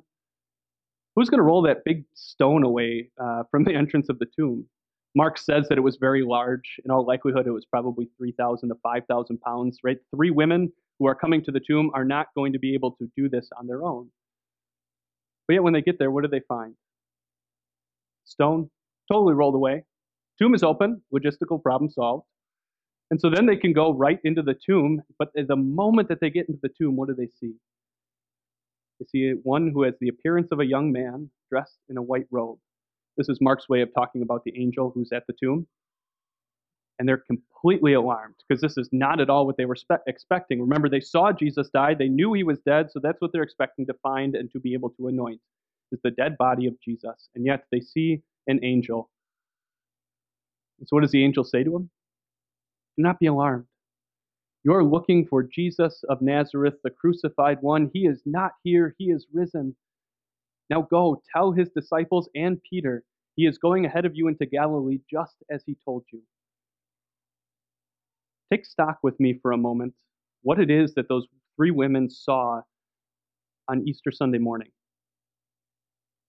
Who's 1.16 1.30
going 1.30 1.38
to 1.38 1.44
roll 1.44 1.62
that 1.62 1.84
big 1.84 2.04
stone 2.14 2.64
away 2.64 3.10
uh, 3.18 3.44
from 3.50 3.64
the 3.64 3.74
entrance 3.74 4.08
of 4.08 4.18
the 4.18 4.26
tomb? 4.36 4.66
Mark 5.14 5.38
says 5.38 5.66
that 5.68 5.78
it 5.78 5.82
was 5.82 5.96
very 5.96 6.22
large. 6.22 6.78
In 6.84 6.90
all 6.90 7.04
likelihood, 7.04 7.46
it 7.46 7.52
was 7.52 7.64
probably 7.64 8.08
3,000 8.16 8.68
to 8.68 8.74
5,000 8.82 9.40
pounds, 9.40 9.78
right? 9.82 9.98
Three 10.14 10.30
women 10.30 10.72
who 10.98 11.06
are 11.06 11.14
coming 11.14 11.42
to 11.44 11.50
the 11.50 11.60
tomb 11.60 11.90
are 11.94 12.04
not 12.04 12.28
going 12.36 12.52
to 12.52 12.58
be 12.58 12.74
able 12.74 12.92
to 12.92 13.10
do 13.16 13.28
this 13.28 13.48
on 13.58 13.66
their 13.66 13.82
own. 13.84 14.08
But 15.48 15.54
yet, 15.54 15.62
when 15.64 15.72
they 15.72 15.82
get 15.82 15.98
there, 15.98 16.10
what 16.10 16.22
do 16.22 16.28
they 16.28 16.42
find? 16.46 16.74
Stone, 18.24 18.70
totally 19.10 19.34
rolled 19.34 19.56
away. 19.56 19.84
Tomb 20.38 20.54
is 20.54 20.62
open, 20.62 21.02
logistical 21.12 21.60
problem 21.60 21.90
solved. 21.90 22.24
And 23.10 23.20
so 23.20 23.28
then 23.28 23.46
they 23.46 23.56
can 23.56 23.72
go 23.72 23.92
right 23.92 24.20
into 24.22 24.42
the 24.42 24.54
tomb, 24.54 25.02
but 25.18 25.30
the 25.34 25.56
moment 25.56 26.08
that 26.08 26.20
they 26.20 26.30
get 26.30 26.48
into 26.48 26.60
the 26.62 26.68
tomb, 26.68 26.94
what 26.94 27.08
do 27.08 27.14
they 27.14 27.28
see? 27.40 27.54
They 29.00 29.06
see 29.06 29.34
one 29.42 29.70
who 29.72 29.82
has 29.82 29.94
the 30.00 30.08
appearance 30.08 30.48
of 30.52 30.60
a 30.60 30.64
young 30.64 30.92
man 30.92 31.30
dressed 31.50 31.78
in 31.88 31.96
a 31.96 32.02
white 32.02 32.26
robe. 32.30 32.58
This 33.20 33.28
is 33.28 33.38
Mark's 33.38 33.68
way 33.68 33.82
of 33.82 33.92
talking 33.92 34.22
about 34.22 34.44
the 34.44 34.58
angel 34.58 34.90
who's 34.94 35.12
at 35.12 35.26
the 35.26 35.34
tomb. 35.34 35.66
And 36.98 37.06
they're 37.06 37.18
completely 37.18 37.92
alarmed 37.92 38.36
because 38.48 38.62
this 38.62 38.78
is 38.78 38.88
not 38.92 39.20
at 39.20 39.28
all 39.28 39.44
what 39.44 39.58
they 39.58 39.66
were 39.66 39.76
spe- 39.76 40.06
expecting. 40.06 40.58
Remember, 40.58 40.88
they 40.88 41.00
saw 41.00 41.30
Jesus 41.30 41.68
die, 41.68 41.92
they 41.92 42.08
knew 42.08 42.32
he 42.32 42.44
was 42.44 42.60
dead, 42.60 42.90
so 42.90 42.98
that's 42.98 43.20
what 43.20 43.30
they're 43.30 43.42
expecting 43.42 43.84
to 43.88 43.94
find 44.02 44.34
and 44.34 44.50
to 44.52 44.58
be 44.58 44.72
able 44.72 44.88
to 44.88 45.08
anoint 45.08 45.38
is 45.92 46.00
the 46.02 46.12
dead 46.12 46.38
body 46.38 46.66
of 46.66 46.80
Jesus. 46.80 47.28
And 47.34 47.44
yet 47.44 47.64
they 47.70 47.80
see 47.80 48.22
an 48.46 48.58
angel. 48.64 49.10
And 50.78 50.88
so, 50.88 50.96
what 50.96 51.02
does 51.02 51.10
the 51.10 51.22
angel 51.22 51.44
say 51.44 51.62
to 51.62 51.76
him? 51.76 51.90
Do 52.96 53.02
not 53.02 53.18
be 53.18 53.26
alarmed. 53.26 53.66
You're 54.64 54.82
looking 54.82 55.26
for 55.26 55.42
Jesus 55.42 56.02
of 56.08 56.22
Nazareth, 56.22 56.76
the 56.82 56.90
crucified 56.90 57.58
one. 57.60 57.90
He 57.92 58.06
is 58.06 58.22
not 58.24 58.52
here, 58.64 58.94
he 58.96 59.10
is 59.10 59.26
risen. 59.30 59.76
Now 60.70 60.82
go, 60.82 61.20
tell 61.34 61.52
his 61.52 61.68
disciples 61.68 62.30
and 62.34 62.58
Peter, 62.62 63.04
he 63.36 63.46
is 63.46 63.58
going 63.58 63.86
ahead 63.86 64.04
of 64.04 64.12
you 64.14 64.28
into 64.28 64.46
Galilee 64.46 65.00
just 65.10 65.36
as 65.50 65.62
he 65.64 65.76
told 65.84 66.04
you. 66.12 66.20
Take 68.52 68.66
stock 68.66 68.98
with 69.02 69.18
me 69.20 69.38
for 69.40 69.52
a 69.52 69.56
moment 69.56 69.94
what 70.42 70.58
it 70.58 70.70
is 70.70 70.94
that 70.94 71.08
those 71.08 71.26
three 71.56 71.70
women 71.70 72.08
saw 72.10 72.62
on 73.68 73.86
Easter 73.86 74.10
Sunday 74.10 74.38
morning 74.38 74.70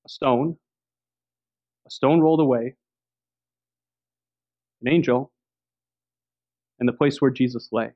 a 0.06 0.10
stone, 0.10 0.58
a 1.88 1.92
stone 1.92 2.20
rolled 2.20 2.40
away, 2.40 2.76
an 4.82 4.92
angel, 4.92 5.32
and 6.80 6.90
the 6.90 6.94
place 6.94 7.22
where 7.22 7.32
Jesus 7.32 7.70
lay. 7.72 7.92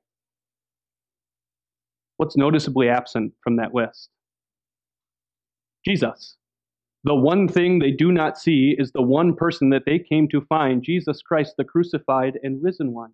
What's 2.18 2.38
noticeably 2.38 2.90
absent 2.90 3.34
from 3.44 3.58
that 3.58 3.74
list? 3.74 4.10
Jesus. 5.86 6.38
The 7.06 7.14
one 7.14 7.48
thing 7.48 7.78
they 7.78 7.92
do 7.92 8.12
not 8.12 8.36
see 8.36 8.76
is 8.80 8.92
the 8.92 9.02
one 9.04 9.36
person 9.36 9.70
that 9.70 9.86
they 9.86 10.00
came 10.00 10.28
to 10.30 10.42
find 10.42 10.82
Jesus 10.82 11.22
Christ, 11.22 11.54
the 11.56 11.64
crucified 11.64 12.40
and 12.42 12.64
risen 12.64 12.94
one. 12.94 13.12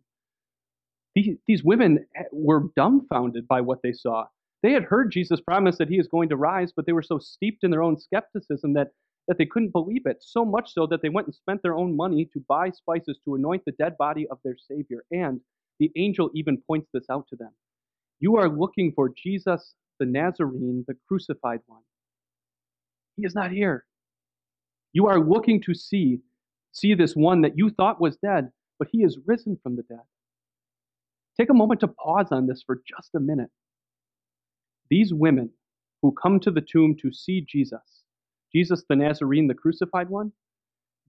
These, 1.13 1.65
women 1.65 2.05
eh, 2.15 2.23
were 2.31 2.69
dumbfounded 2.77 3.49
by 3.49 3.59
what 3.59 3.81
they 3.83 3.91
saw. 3.91 4.27
They 4.63 4.71
had 4.71 4.85
heard 4.85 5.11
Jesus 5.11 5.41
promise 5.41 5.77
that 5.77 5.89
he 5.89 5.99
is 5.99 6.07
going 6.07 6.29
to 6.29 6.37
rise, 6.37 6.71
but 6.73 6.85
they 6.85 6.93
were 6.93 7.01
so 7.01 7.19
steeped 7.19 7.65
in 7.65 7.71
their 7.71 7.83
own 7.83 7.99
skepticism 7.99 8.71
that, 8.75 8.91
that 9.27 9.37
they 9.37 9.45
couldn't 9.45 9.73
believe 9.73 10.05
it. 10.05 10.19
So 10.21 10.45
much 10.45 10.73
so 10.73 10.87
that 10.87 11.01
they 11.01 11.09
went 11.09 11.27
and 11.27 11.35
spent 11.35 11.61
their 11.61 11.75
own 11.75 11.93
money 11.93 12.29
to 12.31 12.45
buy 12.47 12.69
spices 12.69 13.19
to 13.25 13.35
anoint 13.35 13.65
the 13.65 13.73
dead 13.73 13.97
body 13.97 14.25
of 14.31 14.39
their 14.45 14.55
Savior. 14.57 15.03
And 15.11 15.41
the 15.79 15.91
angel 15.97 16.31
even 16.33 16.63
points 16.65 16.87
this 16.93 17.09
out 17.09 17.27
to 17.27 17.35
them. 17.35 17.51
You 18.21 18.37
are 18.37 18.47
looking 18.47 18.93
for 18.93 19.09
Jesus 19.09 19.73
the 19.99 20.05
Nazarene, 20.05 20.85
the 20.87 20.95
crucified 21.09 21.59
one. 21.67 21.81
He 23.21 23.27
is 23.27 23.35
not 23.35 23.51
here. 23.51 23.85
You 24.93 25.05
are 25.05 25.19
looking 25.19 25.61
to 25.61 25.75
see, 25.75 26.21
see 26.71 26.95
this 26.95 27.15
one 27.15 27.41
that 27.41 27.55
you 27.55 27.69
thought 27.69 28.01
was 28.01 28.17
dead, 28.17 28.51
but 28.79 28.87
he 28.91 29.03
is 29.03 29.19
risen 29.27 29.59
from 29.61 29.75
the 29.75 29.83
dead. 29.83 30.01
Take 31.39 31.51
a 31.51 31.53
moment 31.53 31.81
to 31.81 31.87
pause 31.87 32.31
on 32.31 32.47
this 32.47 32.63
for 32.65 32.81
just 32.83 33.13
a 33.15 33.19
minute. 33.19 33.51
These 34.89 35.13
women 35.13 35.51
who 36.01 36.11
come 36.13 36.39
to 36.39 36.49
the 36.49 36.61
tomb 36.61 36.95
to 36.99 37.13
see 37.13 37.41
Jesus, 37.41 38.03
Jesus 38.51 38.83
the 38.89 38.95
Nazarene, 38.95 39.47
the 39.47 39.53
crucified 39.53 40.09
one, 40.09 40.31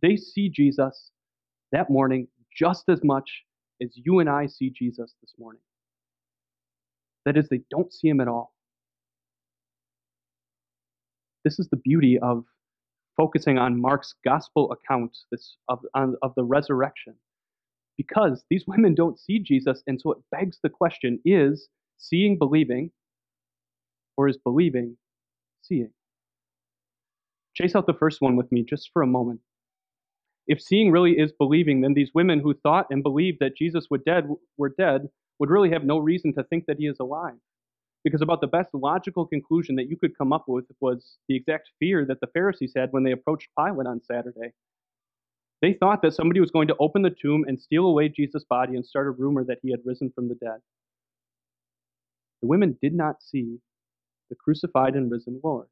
they 0.03 0.17
see 0.17 0.51
Jesus 0.51 1.13
that 1.73 1.89
morning 1.89 2.29
just 2.55 2.91
as 2.91 3.03
much 3.03 3.45
as 3.83 3.89
you 3.95 4.19
and 4.19 4.29
I 4.29 4.49
see 4.49 4.69
Jesus 4.69 5.15
this 5.23 5.33
morning. 5.39 5.63
That 7.25 7.39
is, 7.39 7.49
they 7.49 7.63
don't 7.71 7.91
see 7.91 8.09
him 8.09 8.21
at 8.21 8.29
all. 8.29 8.52
This 11.45 11.59
is 11.59 11.69
the 11.69 11.77
beauty 11.77 12.19
of 12.19 12.45
focusing 13.17 13.59
on 13.59 13.81
Mark's 13.81 14.15
gospel 14.25 14.73
account 14.73 15.17
this, 15.31 15.57
of, 15.69 15.81
on, 15.95 16.17
of 16.23 16.33
the 16.37 16.45
resurrection. 16.45 17.15
Because 17.97 18.45
these 18.49 18.65
women 18.67 18.95
don't 18.95 19.19
see 19.19 19.39
Jesus, 19.39 19.83
and 19.87 20.01
so 20.01 20.13
it 20.13 20.19
begs 20.31 20.59
the 20.63 20.71
question 20.71 21.21
is 21.25 21.69
seeing 21.99 22.39
believing, 22.39 22.91
or 24.17 24.29
is 24.29 24.39
believing 24.39 24.97
seeing? 25.63 25.91
Chase 27.55 27.75
out 27.75 27.87
the 27.87 27.95
first 27.95 28.21
one 28.21 28.37
with 28.37 28.51
me 28.51 28.65
just 28.69 28.91
for 28.93 29.03
a 29.03 29.07
moment. 29.07 29.41
If 30.47 30.61
seeing 30.61 30.91
really 30.91 31.13
is 31.13 31.33
believing, 31.39 31.83
then 31.83 31.95
these 31.95 32.11
women 32.15 32.41
who 32.41 32.55
thought 32.55 32.87
and 32.91 33.03
believed 33.03 33.39
that 33.41 33.57
Jesus 33.57 33.87
would 33.91 34.05
dead, 34.05 34.29
were 34.57 34.75
dead 34.77 35.09
would 35.39 35.51
really 35.51 35.71
have 35.71 35.85
no 35.85 35.99
reason 35.99 36.35
to 36.35 36.45
think 36.45 36.65
that 36.67 36.79
he 36.79 36.87
is 36.87 36.97
alive. 36.99 37.39
Because 38.05 38.23
about 38.23 38.41
the 38.41 38.49
best 38.49 38.71
logical 38.75 39.27
conclusion 39.27 39.77
that 39.77 39.89
you 39.89 39.97
could 39.97 40.17
come 40.19 40.33
up 40.33 40.45
with 40.49 40.65
was 40.81 41.19
the 41.29 41.37
exact 41.37 41.71
fear 41.79 42.05
that 42.07 42.21
the 42.21 42.27
Pharisees 42.29 42.73
had 42.77 42.93
when 42.93 43.05
they 43.05 43.13
approached 43.13 43.49
Pilate 43.59 43.87
on 43.87 44.03
Saturday. 44.03 44.53
They 45.61 45.75
thought 45.75 46.03
that 46.03 46.15
somebody 46.15 46.41
was 46.41 46.51
going 46.51 46.69
to 46.69 46.77
open 46.81 47.03
the 47.03 47.11
tomb 47.23 47.45
and 47.47 47.61
steal 47.61 47.87
away 47.87 48.09
Jesus' 48.09 48.45
body 48.51 48.75
and 48.75 48.85
start 48.85 49.07
a 49.07 49.13
rumor 49.13 49.45
that 49.45 49.59
he 49.63 49.71
had 49.71 49.81
risen 49.85 50.11
from 50.13 50.29
the 50.29 50.35
dead. 50.35 50.59
The 52.41 52.49
women 52.49 52.77
did 52.83 52.95
not 52.95 53.23
see 53.23 53.59
the 54.31 54.37
crucified 54.37 54.95
and 54.95 55.11
risen 55.11 55.41
Lord. 55.45 55.69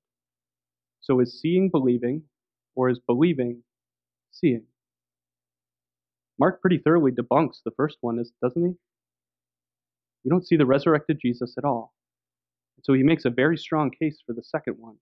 So 1.00 1.18
is 1.18 1.40
seeing 1.40 1.70
believing, 1.70 2.22
or 2.76 2.88
is 2.88 3.00
believing 3.00 3.64
seeing? 4.30 4.64
Mark 6.38 6.60
pretty 6.60 6.78
thoroughly 6.78 7.10
debunks 7.10 7.62
the 7.64 7.72
first 7.72 7.96
one, 8.00 8.24
doesn't 8.42 8.62
he? 8.62 8.74
You 10.24 10.30
don't 10.30 10.46
see 10.46 10.56
the 10.56 10.66
resurrected 10.66 11.18
Jesus 11.20 11.54
at 11.58 11.64
all. 11.64 11.92
So 12.82 12.94
he 12.94 13.02
makes 13.02 13.24
a 13.24 13.30
very 13.30 13.56
strong 13.56 13.90
case 13.90 14.22
for 14.24 14.32
the 14.32 14.42
second 14.42 14.74
one 14.78 14.96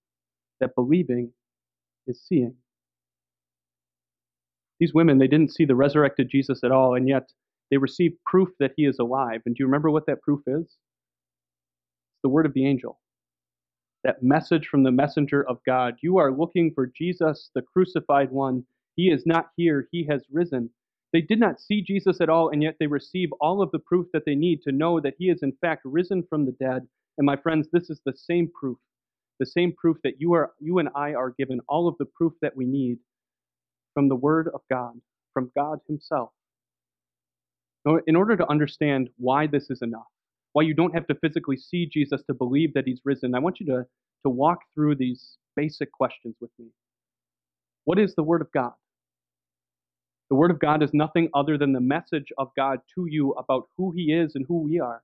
that 0.61 0.75
believing 0.75 1.33
is 2.07 2.23
seeing. 2.27 2.55
These 4.81 4.95
women, 4.95 5.19
they 5.19 5.27
didn't 5.27 5.55
see 5.55 5.65
the 5.65 5.75
resurrected 5.75 6.29
Jesus 6.31 6.63
at 6.63 6.73
all, 6.73 6.95
and 6.95 7.09
yet 7.09 7.31
they 7.71 7.77
received 7.77 8.17
proof 8.25 8.49
that 8.61 8.73
he 8.77 8.85
is 8.85 8.99
alive. 8.99 9.43
And 9.45 9.55
do 9.55 9.61
you 9.61 9.67
remember 9.67 9.91
what 9.91 10.07
that 10.07 10.23
proof 10.23 10.41
is? 10.47 10.63
It's 10.63 12.23
the 12.23 12.29
word 12.29 12.47
of 12.47 12.55
the 12.55 12.67
angel. 12.67 13.01
That 14.05 14.23
message 14.23 14.69
from 14.69 14.85
the 14.85 14.93
messenger 14.93 15.47
of 15.49 15.59
God. 15.67 15.97
You 16.03 16.19
are 16.19 16.33
looking 16.33 16.73
for 16.75 16.87
Jesus, 16.87 17.51
the 17.55 17.63
crucified 17.63 18.31
one. 18.31 18.65
He 18.95 19.09
is 19.11 19.27
not 19.27 19.51
here, 19.57 19.89
he 19.91 20.07
has 20.07 20.23
risen. 20.31 20.71
They 21.13 21.21
did 21.21 21.41
not 21.41 21.61
see 21.61 21.83
Jesus 21.83 22.21
at 22.21 22.29
all, 22.29 22.51
and 22.51 22.63
yet 22.63 22.77
they 22.79 22.87
receive 22.87 23.31
all 23.41 23.63
of 23.63 23.71
the 23.73 23.79
proof 23.79 24.07
that 24.13 24.25
they 24.25 24.35
need 24.35 24.63
to 24.63 24.73
know 24.73 25.01
that 25.01 25.15
he 25.19 25.31
is 25.31 25.43
in 25.43 25.53
fact 25.61 25.83
risen 25.85 26.23
from 26.29 26.45
the 26.47 26.53
dead. 26.53 26.87
And 27.19 27.27
my 27.27 27.37
friends, 27.37 27.69
this 27.73 27.91
is 27.91 28.01
the 28.05 28.17
same 28.17 28.51
proof, 28.59 28.79
the 29.41 29.47
same 29.47 29.73
proof 29.73 29.99
that 30.05 30.21
you 30.21 30.33
are 30.35 30.53
you 30.61 30.79
and 30.79 30.89
I 30.95 31.15
are 31.15 31.35
given 31.39 31.61
all 31.69 31.89
of 31.89 31.97
the 31.99 32.07
proof 32.07 32.33
that 32.43 32.57
we 32.57 32.65
need 32.65 32.99
from 33.95 34.09
the 34.09 34.17
word 34.17 34.49
of 34.55 34.61
God, 34.71 34.95
from 35.35 35.51
God 35.57 35.81
himself. 35.87 36.31
In 38.07 38.17
order 38.17 38.37
to 38.37 38.49
understand 38.49 39.09
why 39.17 39.47
this 39.47 39.71
is 39.71 39.83
enough, 39.83 40.07
why 40.53 40.63
you 40.63 40.75
don't 40.75 40.95
have 40.95 41.07
to 41.09 41.15
physically 41.17 41.57
see 41.57 41.87
Jesus 41.87 42.23
to 42.27 42.35
believe 42.35 42.75
that 42.75 42.87
he's 42.87 43.01
risen, 43.05 43.35
I 43.35 43.39
want 43.39 43.61
you 43.61 43.67
to, 43.67 43.87
to 44.25 44.31
walk 44.31 44.59
through 44.75 44.97
these 44.97 45.39
basic 45.57 45.91
questions 45.93 46.37
with 46.41 46.51
me. 46.59 46.67
What 47.85 47.99
is 47.99 48.15
the 48.15 48.23
word 48.23 48.43
of 48.43 48.53
God? 48.53 48.73
The 50.31 50.37
Word 50.37 50.51
of 50.51 50.59
God 50.59 50.83
is 50.83 50.91
nothing 50.93 51.31
other 51.33 51.57
than 51.57 51.73
the 51.73 51.81
message 51.81 52.33
of 52.37 52.51
God 52.55 52.81
to 52.95 53.07
you 53.09 53.33
about 53.33 53.69
who 53.79 53.93
He 53.93 54.13
is 54.13 54.35
and 54.35 54.45
who 54.47 54.61
we 54.63 54.79
are, 54.79 55.03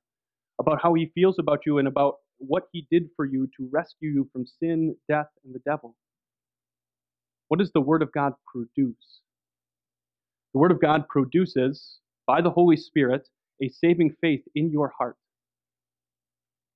about 0.60 0.80
how 0.82 0.94
He 0.94 1.10
feels 1.14 1.38
about 1.38 1.60
you, 1.66 1.78
and 1.78 1.88
about 1.88 2.16
what 2.38 2.64
He 2.72 2.86
did 2.90 3.08
for 3.16 3.24
you 3.24 3.48
to 3.56 3.68
rescue 3.72 4.10
you 4.10 4.28
from 4.32 4.46
sin, 4.46 4.96
death, 5.08 5.28
and 5.44 5.54
the 5.54 5.60
devil. 5.60 5.96
What 7.48 7.60
does 7.60 7.72
the 7.72 7.80
Word 7.80 8.02
of 8.02 8.12
God 8.12 8.32
produce? 8.46 9.20
The 10.52 10.58
Word 10.58 10.72
of 10.72 10.80
God 10.80 11.08
produces, 11.08 11.98
by 12.26 12.40
the 12.40 12.50
Holy 12.50 12.76
Spirit, 12.76 13.28
a 13.62 13.68
saving 13.68 14.14
faith 14.20 14.42
in 14.54 14.70
your 14.70 14.92
heart. 14.96 15.16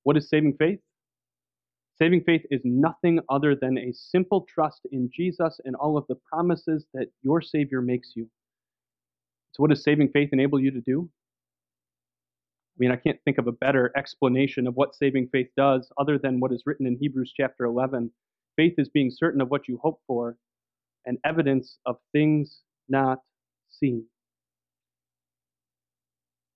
What 0.05 0.17
is 0.17 0.29
saving 0.29 0.57
faith? 0.59 0.81
Saving 1.99 2.23
faith 2.23 2.43
is 2.51 2.61
nothing 2.65 3.21
other 3.29 3.57
than 3.57 3.77
a 3.77 3.93
simple 3.93 4.47
trust 4.53 4.81
in 4.93 5.11
Jesus 5.13 5.61
and 5.65 5.75
all 5.77 5.97
of 5.97 6.07
the 6.09 6.15
promises 6.15 6.87
that 6.95 7.09
your 7.23 7.41
Savior 7.43 7.83
makes 7.83 8.13
you. 8.15 8.29
So, 9.53 9.63
what 9.63 9.71
does 9.71 9.83
saving 9.83 10.11
faith 10.11 10.31
enable 10.33 10.61
you 10.61 10.71
to 10.71 10.81
do? 10.81 11.11
Mean, 12.79 12.93
I 12.93 12.97
can't 12.97 13.19
think 13.25 13.39
of 13.39 13.47
a 13.47 13.53
better 13.53 13.93
explanation 13.97 14.67
of 14.67 14.75
what 14.75 14.95
saving 14.95 15.29
faith 15.33 15.49
does 15.57 15.91
other 15.99 16.19
than 16.19 16.41
what 16.41 16.53
is 16.53 16.63
written 16.67 16.87
in 16.87 16.97
Hebrews 17.01 17.33
chapter 17.37 17.65
11. 17.65 18.11
Faith 18.57 18.75
is 18.79 18.89
being 18.89 19.11
certain 19.11 19.41
of 19.41 19.51
what 19.51 19.69
you 19.69 19.79
hope 19.83 20.01
for 20.07 20.37
and 21.07 21.19
evidence 21.25 21.79
of 21.87 21.97
things 22.13 22.61
not 22.89 23.19
seen. 23.71 24.05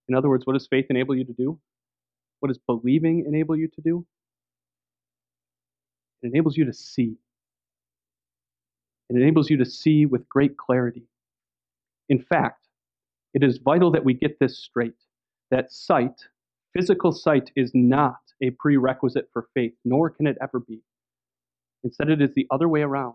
In 0.09 0.14
other 0.14 0.29
words, 0.29 0.47
what 0.47 0.52
does 0.55 0.67
faith 0.67 0.87
enable 0.91 1.17
you 1.17 1.25
to 1.25 1.33
do? 1.33 1.59
What 2.41 2.49
does 2.49 2.59
believing 2.67 3.25
enable 3.26 3.57
you 3.57 3.69
to 3.69 3.81
do? 3.81 4.05
It 6.23 6.29
enables 6.29 6.57
you 6.57 6.64
to 6.64 6.73
see. 6.73 7.17
It 9.09 9.17
enables 9.17 9.50
you 9.50 9.57
to 9.59 9.64
see 9.64 10.07
with 10.07 10.29
great 10.29 10.57
clarity. 10.57 11.05
In 12.09 12.21
fact, 12.21 12.67
it 13.35 13.43
is 13.43 13.59
vital 13.59 13.91
that 13.93 14.05
we 14.05 14.14
get 14.14 14.38
this 14.38 14.59
straight 14.59 14.95
that 15.52 15.71
sight, 15.71 16.18
physical 16.75 17.12
sight, 17.12 17.52
is 17.54 17.71
not 17.75 18.16
a 18.42 18.50
prerequisite 18.50 19.28
for 19.32 19.47
faith, 19.54 19.75
nor 19.85 20.11
can 20.11 20.26
it 20.26 20.38
ever 20.42 20.59
be. 20.59 20.80
Instead, 21.85 22.09
it 22.09 22.23
is 22.23 22.35
the 22.35 22.47
other 22.50 22.68
way 22.68 22.82
around 22.82 23.14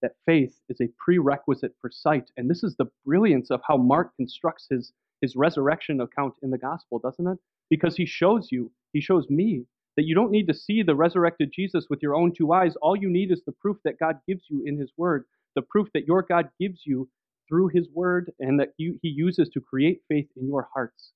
that 0.00 0.14
faith 0.24 0.60
is 0.68 0.80
a 0.80 0.88
prerequisite 0.96 1.74
for 1.80 1.90
sight. 1.90 2.30
And 2.36 2.48
this 2.48 2.62
is 2.62 2.76
the 2.76 2.90
brilliance 3.04 3.50
of 3.50 3.60
how 3.66 3.76
Mark 3.76 4.16
constructs 4.16 4.66
his, 4.70 4.92
his 5.20 5.36
resurrection 5.36 6.00
account 6.00 6.34
in 6.42 6.50
the 6.50 6.56
gospel, 6.56 7.00
doesn't 7.00 7.26
it? 7.26 7.38
Because 7.68 7.96
he 7.96 8.06
shows 8.06 8.48
you, 8.50 8.70
he 8.92 9.00
shows 9.00 9.28
me, 9.28 9.66
that 9.96 10.06
you 10.06 10.14
don't 10.14 10.30
need 10.30 10.46
to 10.46 10.54
see 10.54 10.82
the 10.82 10.94
resurrected 10.94 11.52
Jesus 11.52 11.88
with 11.90 12.00
your 12.00 12.14
own 12.14 12.32
two 12.32 12.52
eyes. 12.52 12.76
All 12.76 12.96
you 12.96 13.10
need 13.10 13.32
is 13.32 13.42
the 13.44 13.52
proof 13.52 13.76
that 13.84 13.98
God 13.98 14.20
gives 14.26 14.44
you 14.48 14.62
in 14.64 14.78
his 14.78 14.92
word, 14.96 15.24
the 15.56 15.62
proof 15.62 15.88
that 15.94 16.06
your 16.06 16.22
God 16.22 16.48
gives 16.58 16.82
you 16.86 17.08
through 17.48 17.68
his 17.68 17.88
word 17.92 18.32
and 18.38 18.58
that 18.60 18.72
he, 18.76 18.94
he 19.02 19.08
uses 19.08 19.48
to 19.50 19.60
create 19.60 20.00
faith 20.08 20.28
in 20.36 20.46
your 20.46 20.68
hearts. 20.72 21.10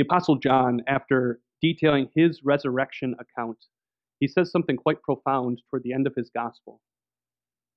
The 0.00 0.06
Apostle 0.06 0.36
John, 0.36 0.80
after 0.86 1.40
detailing 1.60 2.08
his 2.14 2.42
resurrection 2.42 3.14
account, 3.20 3.58
he 4.18 4.26
says 4.26 4.50
something 4.50 4.78
quite 4.78 5.02
profound 5.02 5.60
toward 5.68 5.82
the 5.82 5.92
end 5.92 6.06
of 6.06 6.14
his 6.14 6.30
gospel. 6.30 6.80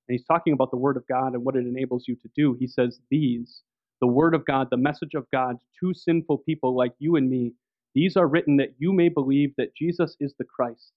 And 0.07 0.17
he's 0.17 0.25
talking 0.25 0.53
about 0.53 0.71
the 0.71 0.77
Word 0.77 0.95
of 0.95 1.05
God 1.05 1.33
and 1.33 1.43
what 1.43 1.57
it 1.57 1.67
enables 1.67 2.07
you 2.07 2.15
to 2.15 2.29
do. 2.33 2.55
He 2.57 2.65
says, 2.65 3.01
These, 3.11 3.63
the 3.99 4.07
Word 4.07 4.33
of 4.33 4.45
God, 4.45 4.69
the 4.71 4.77
message 4.77 5.15
of 5.15 5.29
God 5.33 5.57
to 5.81 5.93
sinful 5.93 6.37
people 6.37 6.73
like 6.73 6.93
you 6.97 7.17
and 7.17 7.29
me, 7.29 7.55
these 7.93 8.15
are 8.15 8.29
written 8.29 8.55
that 8.55 8.75
you 8.77 8.93
may 8.93 9.09
believe 9.09 9.53
that 9.57 9.75
Jesus 9.75 10.15
is 10.21 10.33
the 10.39 10.45
Christ, 10.45 10.93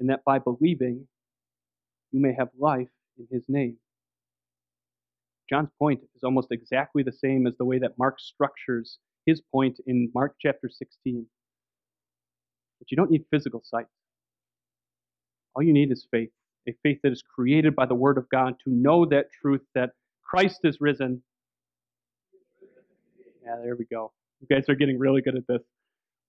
and 0.00 0.10
that 0.10 0.24
by 0.24 0.40
believing 0.40 1.06
you 2.10 2.20
may 2.20 2.34
have 2.36 2.48
life 2.58 2.90
in 3.16 3.28
his 3.30 3.44
name. 3.48 3.76
John's 5.48 5.70
point 5.78 6.00
is 6.16 6.24
almost 6.24 6.48
exactly 6.50 7.04
the 7.04 7.12
same 7.12 7.46
as 7.46 7.56
the 7.58 7.64
way 7.64 7.78
that 7.78 7.96
Mark 7.96 8.18
structures 8.18 8.98
his 9.26 9.40
point 9.52 9.78
in 9.86 10.10
Mark 10.14 10.36
chapter 10.40 10.68
16. 10.68 11.26
that 12.80 12.90
you 12.90 12.96
don't 12.96 13.10
need 13.10 13.24
physical 13.30 13.62
sight. 13.64 13.86
All 15.54 15.62
you 15.62 15.72
need 15.72 15.92
is 15.92 16.06
faith 16.10 16.30
a 16.68 16.74
faith 16.82 16.98
that 17.02 17.12
is 17.12 17.22
created 17.22 17.74
by 17.74 17.86
the 17.86 17.94
Word 17.94 18.18
of 18.18 18.28
God, 18.28 18.54
to 18.64 18.70
know 18.70 19.04
that 19.06 19.26
truth 19.40 19.60
that 19.74 19.90
Christ 20.22 20.60
is 20.64 20.78
risen. 20.80 21.22
Yeah, 23.44 23.56
there 23.62 23.76
we 23.76 23.84
go. 23.84 24.12
You 24.40 24.54
guys 24.54 24.68
are 24.68 24.74
getting 24.74 24.98
really 24.98 25.20
good 25.20 25.36
at 25.36 25.46
this 25.46 25.62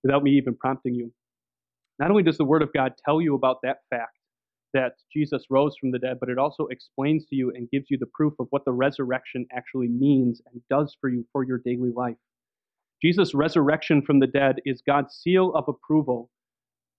without 0.04 0.24
me 0.24 0.32
even 0.32 0.56
prompting 0.56 0.94
you. 0.94 1.12
Not 2.00 2.12
only 2.12 2.24
does 2.24 2.38
the 2.38 2.46
Word 2.46 2.62
of 2.62 2.74
God 2.74 2.94
tell 3.04 3.22
you 3.22 3.36
about 3.36 3.58
that 3.64 3.80
fact, 3.90 4.18
that 4.74 4.96
Jesus 5.14 5.46
rose 5.50 5.76
from 5.80 5.92
the 5.92 6.00
dead, 6.00 6.18
but 6.20 6.28
it 6.28 6.38
also 6.38 6.68
explains 6.68 7.26
to 7.28 7.36
you 7.36 7.50
and 7.52 7.72
gives 7.72 7.86
you 7.90 7.98
the 7.98 8.10
proof 8.14 8.34
of 8.40 8.48
what 8.50 8.66
the 8.66 8.74
resurrection 8.74 9.46
actually 9.56 9.88
means 9.88 10.42
and 10.52 10.62
does 10.70 10.98
for 11.00 11.10
you 11.10 11.26
for 11.32 11.46
your 11.46 11.60
daily 11.60 11.92
life. 11.96 12.18
Jesus' 13.02 13.34
resurrection 13.34 14.02
from 14.02 14.20
the 14.20 14.28
dead 14.28 14.58
is 14.66 14.82
God's 14.86 15.16
seal 15.16 15.54
of 15.54 15.66
approval 15.68 16.30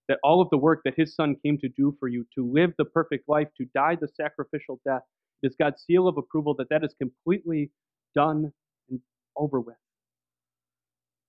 that 0.08 0.18
all 0.22 0.40
of 0.40 0.50
the 0.50 0.58
work 0.58 0.82
that 0.84 0.94
his 0.96 1.14
son 1.14 1.36
came 1.44 1.58
to 1.58 1.68
do 1.68 1.96
for 1.98 2.08
you, 2.08 2.24
to 2.34 2.48
live 2.48 2.72
the 2.78 2.84
perfect 2.84 3.28
life, 3.28 3.48
to 3.56 3.64
die 3.74 3.96
the 4.00 4.08
sacrificial 4.08 4.80
death, 4.86 5.02
is 5.42 5.56
God's 5.58 5.82
seal 5.82 6.06
of 6.06 6.16
approval 6.16 6.54
that 6.58 6.68
that 6.70 6.84
is 6.84 6.94
completely 6.98 7.70
done 8.14 8.52
and 8.88 9.00
over 9.36 9.60
with. 9.60 9.76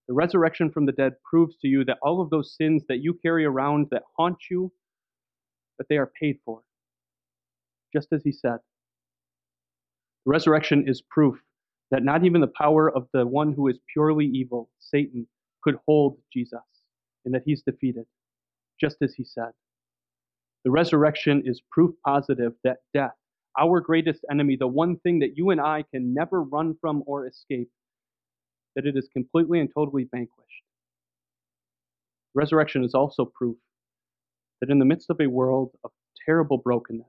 The 0.08 0.14
resurrection 0.14 0.70
from 0.72 0.86
the 0.86 0.92
dead 0.92 1.14
proves 1.30 1.58
to 1.58 1.68
you 1.68 1.84
that 1.86 1.98
all 2.02 2.22
of 2.22 2.30
those 2.30 2.56
sins 2.56 2.84
that 2.88 3.00
you 3.00 3.14
carry 3.14 3.46
around 3.46 3.88
that 3.92 4.04
haunt 4.16 4.38
you, 4.50 4.72
that 5.78 5.88
they 5.90 5.98
are 5.98 6.12
paid 6.20 6.38
for, 6.46 6.62
just 7.94 8.08
as 8.14 8.24
he 8.24 8.32
said. 8.32 8.58
The 10.26 10.32
resurrection 10.32 10.88
is 10.88 11.02
proof 11.02 11.40
that 11.92 12.04
not 12.04 12.26
even 12.26 12.42
the 12.42 12.52
power 12.58 12.92
of 12.92 13.08
the 13.14 13.26
one 13.26 13.54
who 13.54 13.68
is 13.68 13.78
purely 13.94 14.26
evil, 14.26 14.70
Satan, 14.80 15.28
could 15.64 15.78
hold 15.88 16.18
Jesus, 16.34 16.60
and 17.26 17.34
that 17.34 17.44
he's 17.46 17.62
defeated 17.62 18.06
just 18.80 18.98
as 19.02 19.14
he 19.16 19.24
said. 19.24 19.52
The 20.66 20.72
resurrection 20.72 21.44
is 21.46 21.62
proof 21.72 21.96
positive 22.06 22.54
that 22.64 22.78
death, 22.94 23.16
our 23.60 23.80
greatest 23.80 24.26
enemy, 24.30 24.56
the 24.56 24.68
one 24.68 24.98
thing 24.98 25.20
that 25.20 25.38
you 25.38 25.50
and 25.52 25.62
I 25.62 25.84
can 25.92 26.14
never 26.14 26.44
run 26.44 26.76
from 26.82 27.04
or 27.06 27.26
escape, 27.28 27.70
that 28.76 28.86
it 28.86 28.96
is 28.96 29.08
completely 29.14 29.60
and 29.60 29.70
totally 29.74 30.08
vanquished. 30.12 30.64
Resurrection 32.36 32.84
is 32.84 32.94
also 32.94 33.26
proof 33.26 33.56
that 34.62 34.70
in 34.70 34.80
the 34.80 34.86
midst 34.86 35.10
of 35.10 35.20
a 35.22 35.28
world 35.28 35.72
of 35.84 35.92
terrible 36.26 36.58
brokenness, 36.58 37.08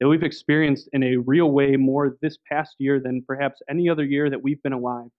that 0.00 0.08
we've 0.08 0.24
experienced 0.24 0.88
in 0.92 1.02
a 1.04 1.16
real 1.18 1.50
way 1.52 1.76
more 1.76 2.16
this 2.22 2.38
past 2.50 2.76
year 2.78 3.00
than 3.00 3.22
perhaps 3.26 3.60
any 3.70 3.88
other 3.88 4.04
year 4.04 4.30
that 4.30 4.42
we've 4.42 4.62
been 4.62 4.74
alive, 4.74 5.10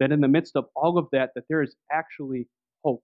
that 0.00 0.12
in 0.12 0.20
the 0.20 0.28
midst 0.28 0.56
of 0.56 0.66
all 0.76 0.98
of 0.98 1.08
that, 1.12 1.30
that 1.36 1.44
there 1.48 1.62
is 1.62 1.76
actually 1.92 2.48
hope 2.84 3.02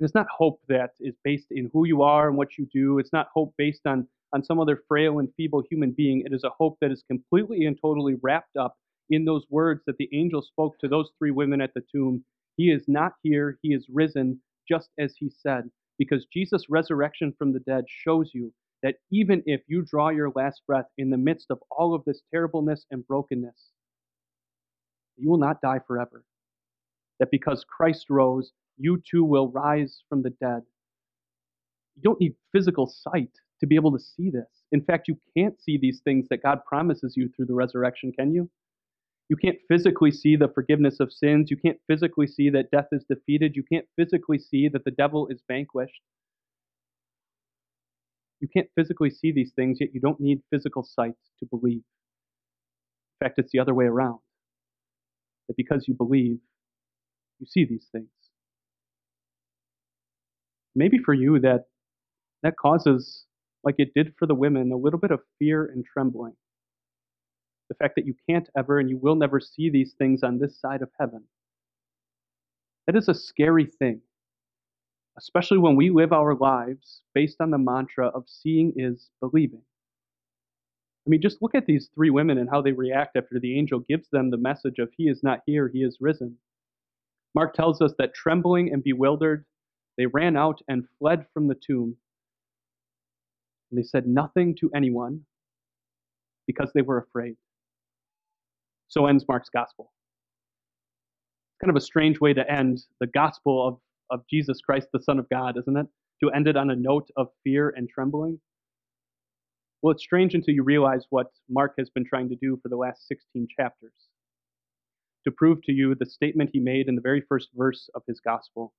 And 0.00 0.06
it's 0.06 0.16
not 0.16 0.28
hope 0.36 0.60
that 0.68 0.92
is 1.00 1.16
based 1.24 1.48
in 1.52 1.70
who 1.72 1.86
you 1.86 2.02
are 2.02 2.28
and 2.28 2.38
what 2.38 2.58
you 2.58 2.68
do. 2.72 3.00
It's 3.00 3.14
not 3.14 3.28
hope 3.34 3.54
based 3.58 3.86
on, 3.86 4.08
on 4.34 4.44
some 4.44 4.60
other 4.60 4.82
frail 4.88 5.20
and 5.20 5.30
feeble 5.36 5.64
human 5.70 5.92
being. 5.92 6.22
It 6.26 6.34
is 6.34 6.44
a 6.44 6.50
hope 6.50 6.78
that 6.82 6.92
is 6.92 7.04
completely 7.08 7.66
and 7.66 7.78
totally 7.82 8.16
wrapped 8.22 8.56
up 8.58 8.76
in 9.10 9.24
those 9.24 9.46
words 9.50 9.82
that 9.86 9.98
the 9.98 10.10
angel 10.12 10.42
spoke 10.42 10.78
to 10.80 10.88
those 10.88 11.10
three 11.18 11.32
women 11.32 11.62
at 11.62 11.74
the 11.74 11.84
tomb. 11.92 12.24
He 12.58 12.70
is 12.72 12.84
not 12.88 13.14
here, 13.22 13.58
he 13.62 13.74
is 13.74 13.86
risen, 13.92 14.40
just 14.68 14.90
as 15.00 15.14
he 15.18 15.30
said. 15.30 15.70
Because 15.98 16.26
Jesus' 16.32 16.66
resurrection 16.70 17.34
from 17.38 17.54
the 17.54 17.60
dead 17.60 17.86
shows 17.88 18.32
you 18.34 18.52
that 18.86 18.94
even 19.10 19.42
if 19.46 19.62
you 19.66 19.82
draw 19.82 20.10
your 20.10 20.30
last 20.36 20.62
breath 20.64 20.86
in 20.96 21.10
the 21.10 21.16
midst 21.16 21.50
of 21.50 21.58
all 21.72 21.92
of 21.92 22.04
this 22.04 22.22
terribleness 22.32 22.86
and 22.92 23.04
brokenness, 23.04 23.72
you 25.16 25.28
will 25.28 25.38
not 25.38 25.60
die 25.60 25.80
forever. 25.84 26.22
That 27.18 27.32
because 27.32 27.64
Christ 27.64 28.06
rose, 28.10 28.52
you 28.78 29.02
too 29.10 29.24
will 29.24 29.50
rise 29.50 30.02
from 30.08 30.22
the 30.22 30.30
dead. 30.30 30.62
You 31.96 32.02
don't 32.04 32.20
need 32.20 32.36
physical 32.52 32.86
sight 32.86 33.32
to 33.58 33.66
be 33.66 33.74
able 33.74 33.90
to 33.90 33.98
see 33.98 34.30
this. 34.30 34.62
In 34.70 34.84
fact, 34.84 35.08
you 35.08 35.18
can't 35.36 35.60
see 35.60 35.78
these 35.78 36.00
things 36.04 36.28
that 36.30 36.44
God 36.44 36.60
promises 36.64 37.14
you 37.16 37.28
through 37.34 37.46
the 37.46 37.54
resurrection, 37.54 38.12
can 38.16 38.32
you? 38.32 38.48
You 39.28 39.36
can't 39.36 39.58
physically 39.66 40.12
see 40.12 40.36
the 40.36 40.52
forgiveness 40.54 41.00
of 41.00 41.12
sins. 41.12 41.50
You 41.50 41.56
can't 41.56 41.80
physically 41.88 42.28
see 42.28 42.50
that 42.50 42.70
death 42.70 42.86
is 42.92 43.04
defeated. 43.10 43.56
You 43.56 43.64
can't 43.64 43.86
physically 43.96 44.38
see 44.38 44.68
that 44.68 44.84
the 44.84 44.92
devil 44.92 45.26
is 45.26 45.42
vanquished. 45.48 46.02
You 48.40 48.48
can't 48.48 48.68
physically 48.76 49.10
see 49.10 49.32
these 49.32 49.52
things, 49.56 49.78
yet 49.80 49.90
you 49.94 50.00
don't 50.00 50.20
need 50.20 50.42
physical 50.50 50.82
sight 50.84 51.14
to 51.40 51.46
believe. 51.46 51.82
In 53.20 53.26
fact, 53.26 53.38
it's 53.38 53.52
the 53.52 53.60
other 53.60 53.74
way 53.74 53.86
around. 53.86 54.18
That 55.48 55.56
because 55.56 55.86
you 55.88 55.94
believe, 55.94 56.38
you 57.40 57.46
see 57.46 57.64
these 57.64 57.86
things 57.92 58.08
maybe 60.76 60.98
for 60.98 61.14
you 61.14 61.40
that 61.40 61.64
that 62.42 62.56
causes 62.56 63.24
like 63.64 63.76
it 63.78 63.92
did 63.94 64.14
for 64.18 64.26
the 64.26 64.34
women 64.34 64.72
a 64.72 64.76
little 64.76 65.00
bit 65.00 65.10
of 65.10 65.20
fear 65.38 65.66
and 65.66 65.84
trembling 65.84 66.34
the 67.68 67.74
fact 67.76 67.94
that 67.96 68.06
you 68.06 68.14
can't 68.28 68.48
ever 68.56 68.78
and 68.78 68.90
you 68.90 68.98
will 68.98 69.16
never 69.16 69.40
see 69.40 69.70
these 69.70 69.94
things 69.98 70.22
on 70.22 70.38
this 70.38 70.60
side 70.60 70.82
of 70.82 70.90
heaven 71.00 71.22
that 72.86 72.96
is 72.96 73.08
a 73.08 73.14
scary 73.14 73.66
thing 73.66 74.00
especially 75.18 75.58
when 75.58 75.76
we 75.76 75.90
live 75.90 76.12
our 76.12 76.34
lives 76.34 77.02
based 77.14 77.40
on 77.40 77.50
the 77.50 77.58
mantra 77.58 78.08
of 78.08 78.24
seeing 78.28 78.72
is 78.76 79.10
believing 79.20 79.62
I 81.06 81.10
mean, 81.10 81.22
just 81.22 81.40
look 81.40 81.54
at 81.54 81.66
these 81.66 81.88
three 81.94 82.10
women 82.10 82.38
and 82.38 82.50
how 82.50 82.60
they 82.60 82.72
react 82.72 83.16
after 83.16 83.38
the 83.38 83.56
angel 83.56 83.78
gives 83.78 84.08
them 84.10 84.30
the 84.30 84.36
message 84.36 84.78
of 84.80 84.90
He 84.96 85.04
is 85.04 85.22
not 85.22 85.40
here, 85.46 85.68
He 85.68 85.84
is 85.84 85.98
risen. 86.00 86.36
Mark 87.34 87.54
tells 87.54 87.80
us 87.80 87.92
that 87.98 88.14
trembling 88.14 88.72
and 88.72 88.82
bewildered, 88.82 89.44
they 89.96 90.06
ran 90.06 90.36
out 90.36 90.60
and 90.68 90.88
fled 90.98 91.26
from 91.32 91.46
the 91.46 91.54
tomb. 91.54 91.96
And 93.70 93.78
they 93.78 93.84
said 93.84 94.08
nothing 94.08 94.56
to 94.56 94.70
anyone 94.74 95.20
because 96.46 96.72
they 96.74 96.82
were 96.82 96.98
afraid. 96.98 97.36
So 98.88 99.06
ends 99.06 99.24
Mark's 99.28 99.50
gospel. 99.50 99.92
Kind 101.60 101.70
of 101.70 101.76
a 101.76 101.80
strange 101.80 102.20
way 102.20 102.32
to 102.32 102.50
end 102.50 102.80
the 103.00 103.06
gospel 103.06 103.68
of, 103.68 103.78
of 104.10 104.20
Jesus 104.28 104.60
Christ, 104.64 104.88
the 104.92 105.02
Son 105.02 105.18
of 105.18 105.28
God, 105.28 105.56
isn't 105.58 105.76
it? 105.76 105.86
To 106.22 106.30
end 106.30 106.48
it 106.48 106.56
on 106.56 106.70
a 106.70 106.76
note 106.76 107.08
of 107.16 107.28
fear 107.44 107.72
and 107.76 107.88
trembling. 107.88 108.40
Well, 109.82 109.92
it's 109.92 110.02
strange 110.02 110.34
until 110.34 110.54
you 110.54 110.62
realize 110.62 111.06
what 111.10 111.26
Mark 111.48 111.74
has 111.78 111.90
been 111.90 112.04
trying 112.04 112.28
to 112.30 112.36
do 112.36 112.58
for 112.62 112.68
the 112.68 112.76
last 112.76 113.06
16 113.08 113.46
chapters 113.58 113.92
to 115.24 115.30
prove 115.30 115.58
to 115.62 115.72
you 115.72 115.94
the 115.94 116.06
statement 116.06 116.50
he 116.52 116.60
made 116.60 116.88
in 116.88 116.94
the 116.94 117.00
very 117.00 117.22
first 117.28 117.48
verse 117.54 117.90
of 117.94 118.02
his 118.06 118.20
gospel 118.20 118.72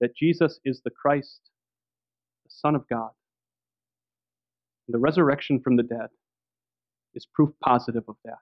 that 0.00 0.16
Jesus 0.16 0.58
is 0.64 0.80
the 0.82 0.90
Christ, 0.90 1.40
the 2.44 2.50
Son 2.50 2.74
of 2.74 2.88
God. 2.88 3.10
And 4.88 4.94
the 4.94 4.98
resurrection 4.98 5.60
from 5.60 5.76
the 5.76 5.82
dead 5.82 6.08
is 7.14 7.26
proof 7.32 7.50
positive 7.62 8.04
of 8.08 8.16
that. 8.24 8.38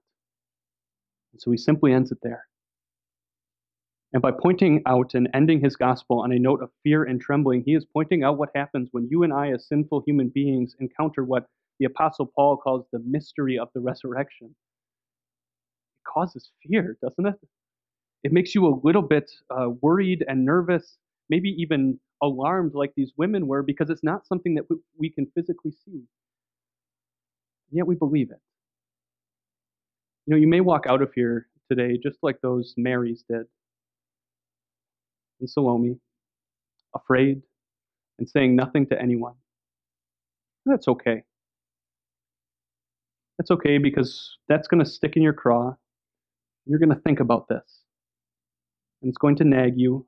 And 1.33 1.43
so 1.43 1.51
he 1.51 1.57
simply 1.57 1.93
ends 1.93 2.13
it 2.13 2.19
there. 2.23 2.45
And 4.13 4.23
by 4.23 4.31
pointing 4.31 4.83
out 4.87 5.15
and 5.15 5.29
ending 5.35 5.61
his 5.61 5.77
gospel 5.77 6.21
on 6.21 6.33
a 6.33 6.39
note 6.39 6.63
of 6.63 6.71
fear 6.83 7.05
and 7.05 7.21
trembling, 7.21 7.63
he 7.65 7.75
is 7.75 7.85
pointing 7.85 8.23
out 8.23 8.39
what 8.39 8.49
happens 8.55 8.89
when 8.93 9.07
you 9.11 9.23
and 9.23 9.33
I, 9.33 9.53
as 9.53 9.69
sinful 9.69 10.03
human 10.07 10.31
beings, 10.31 10.75
encounter 10.81 11.25
what 11.25 11.47
the 11.79 11.85
Apostle 11.85 12.33
Paul 12.35 12.57
calls 12.57 12.87
the 12.91 13.01
mystery 13.01 13.59
of 13.59 13.69
the 13.75 13.81
resurrection. 13.81 14.49
It 14.49 16.11
causes 16.11 16.51
fear, 16.63 16.97
doesn't 17.03 17.27
it? 17.27 17.35
It 18.25 18.33
makes 18.33 18.55
you 18.55 18.67
a 18.67 18.81
little 18.83 19.03
bit 19.03 19.31
uh, 19.51 19.71
worried 19.83 20.25
and 20.27 20.45
nervous, 20.45 20.97
maybe 21.29 21.51
even 21.51 22.01
alarmed, 22.23 22.75
like 22.75 22.93
these 22.97 23.13
women 23.19 23.47
were, 23.47 23.63
because 23.63 23.91
it's 23.91 24.03
not 24.03 24.27
something 24.27 24.55
that 24.55 24.65
we 24.97 25.11
can 25.11 25.27
physically 25.35 25.73
see. 25.85 26.03
And 27.71 27.77
yet 27.77 27.87
we 27.87 27.95
believe 27.95 28.31
it. 28.31 28.41
You 30.27 30.33
know, 30.33 30.41
you 30.41 30.49
may 30.49 30.63
walk 30.63 30.87
out 30.89 31.03
of 31.03 31.13
here 31.13 31.47
today 31.71 31.99
just 32.03 32.19
like 32.23 32.41
those 32.41 32.75
Marys 32.79 33.23
did 33.31 33.47
and 35.41 35.49
Salome, 35.49 35.99
afraid 36.95 37.43
and 38.19 38.29
saying 38.29 38.57
nothing 38.57 38.87
to 38.87 39.01
anyone. 39.01 39.35
That's 40.67 40.89
okay. 40.89 41.23
That's 43.39 43.51
okay 43.53 43.79
because 43.79 44.37
that's 44.49 44.69
going 44.69 44.85
to 44.85 44.91
stick 44.91 45.17
in 45.17 45.23
your 45.23 45.33
craw. 45.33 45.77
You're 46.67 46.81
going 46.81 46.95
to 46.95 47.01
think 47.01 47.21
about 47.21 47.49
this. 47.49 47.83
And 49.01 49.09
it's 49.09 49.19
going 49.19 49.37
to 49.37 49.45
nag 49.45 49.75
you. 49.77 50.07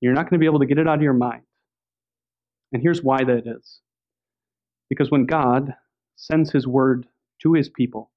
You're 0.00 0.14
not 0.14 0.22
going 0.30 0.38
to 0.38 0.38
be 0.38 0.46
able 0.46 0.60
to 0.60 0.66
get 0.66 0.78
it 0.78 0.88
out 0.88 0.96
of 0.96 1.02
your 1.02 1.12
mind. 1.12 1.42
And 2.72 2.82
here's 2.82 3.02
why 3.02 3.24
that 3.24 3.42
is. 3.46 3.80
Because 4.88 5.10
when 5.10 5.26
God 5.26 5.74
sends 6.16 6.52
his 6.52 6.66
word 6.66 7.06
to 7.42 7.52
his 7.54 7.68
people, 7.68 8.09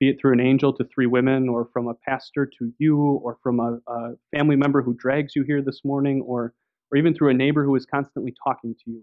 be 0.00 0.08
it 0.08 0.20
through 0.20 0.32
an 0.32 0.40
angel 0.40 0.72
to 0.72 0.84
three 0.84 1.06
women, 1.06 1.48
or 1.48 1.68
from 1.72 1.88
a 1.88 1.94
pastor 1.94 2.46
to 2.46 2.72
you, 2.78 2.98
or 2.98 3.38
from 3.42 3.58
a, 3.58 3.80
a, 3.90 4.12
family 4.36 4.54
member 4.54 4.80
who 4.80 4.94
drags 4.94 5.34
you 5.34 5.42
here 5.42 5.60
this 5.60 5.80
morning, 5.84 6.22
or, 6.22 6.54
or 6.90 6.98
even 6.98 7.14
through 7.14 7.30
a 7.30 7.34
neighbor 7.34 7.64
who 7.64 7.74
is 7.74 7.84
constantly 7.84 8.32
talking 8.44 8.74
to 8.84 8.90
you. 8.90 9.02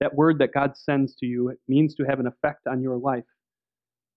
That 0.00 0.14
word 0.14 0.38
that 0.38 0.54
God 0.54 0.76
sends 0.76 1.16
to 1.16 1.26
you 1.26 1.56
means 1.66 1.94
to 1.96 2.04
have 2.04 2.20
an 2.20 2.26
effect 2.26 2.66
on 2.68 2.82
your 2.82 2.96
life. 2.96 3.24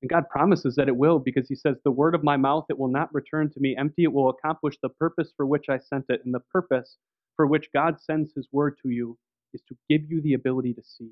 And 0.02 0.10
God 0.10 0.30
promises 0.30 0.76
that 0.76 0.88
it 0.88 0.96
will 0.96 1.17
because 1.17 1.48
He 1.48 1.56
says, 1.56 1.78
The 1.84 1.91
word 1.91 2.13
of 2.13 2.24
my 2.24 2.38
mouth, 2.38 2.65
it 2.70 2.78
will 2.78 2.88
not 2.88 3.13
return 3.13 3.50
to 3.52 3.60
me 3.60 3.76
empty. 3.76 4.04
It 4.04 4.13
will 4.13 4.30
accomplish 4.30 4.76
the 4.82 4.89
purpose 4.89 5.34
for 5.36 5.48
which 5.48 5.70
I 5.70 5.80
sent 5.80 6.06
it. 6.10 6.22
And 6.24 6.34
the 6.34 6.39
purpose 6.52 6.98
for 7.36 7.48
which 7.48 7.70
God 7.74 8.00
sends 8.00 8.32
His 8.36 8.48
word 8.52 8.78
to 8.84 8.89
you 8.89 9.17
is 9.56 9.62
to 9.70 9.78
give 9.89 10.10
you 10.12 10.22
the 10.22 10.34
ability 10.34 10.74
to 10.76 10.84
see, 10.84 11.10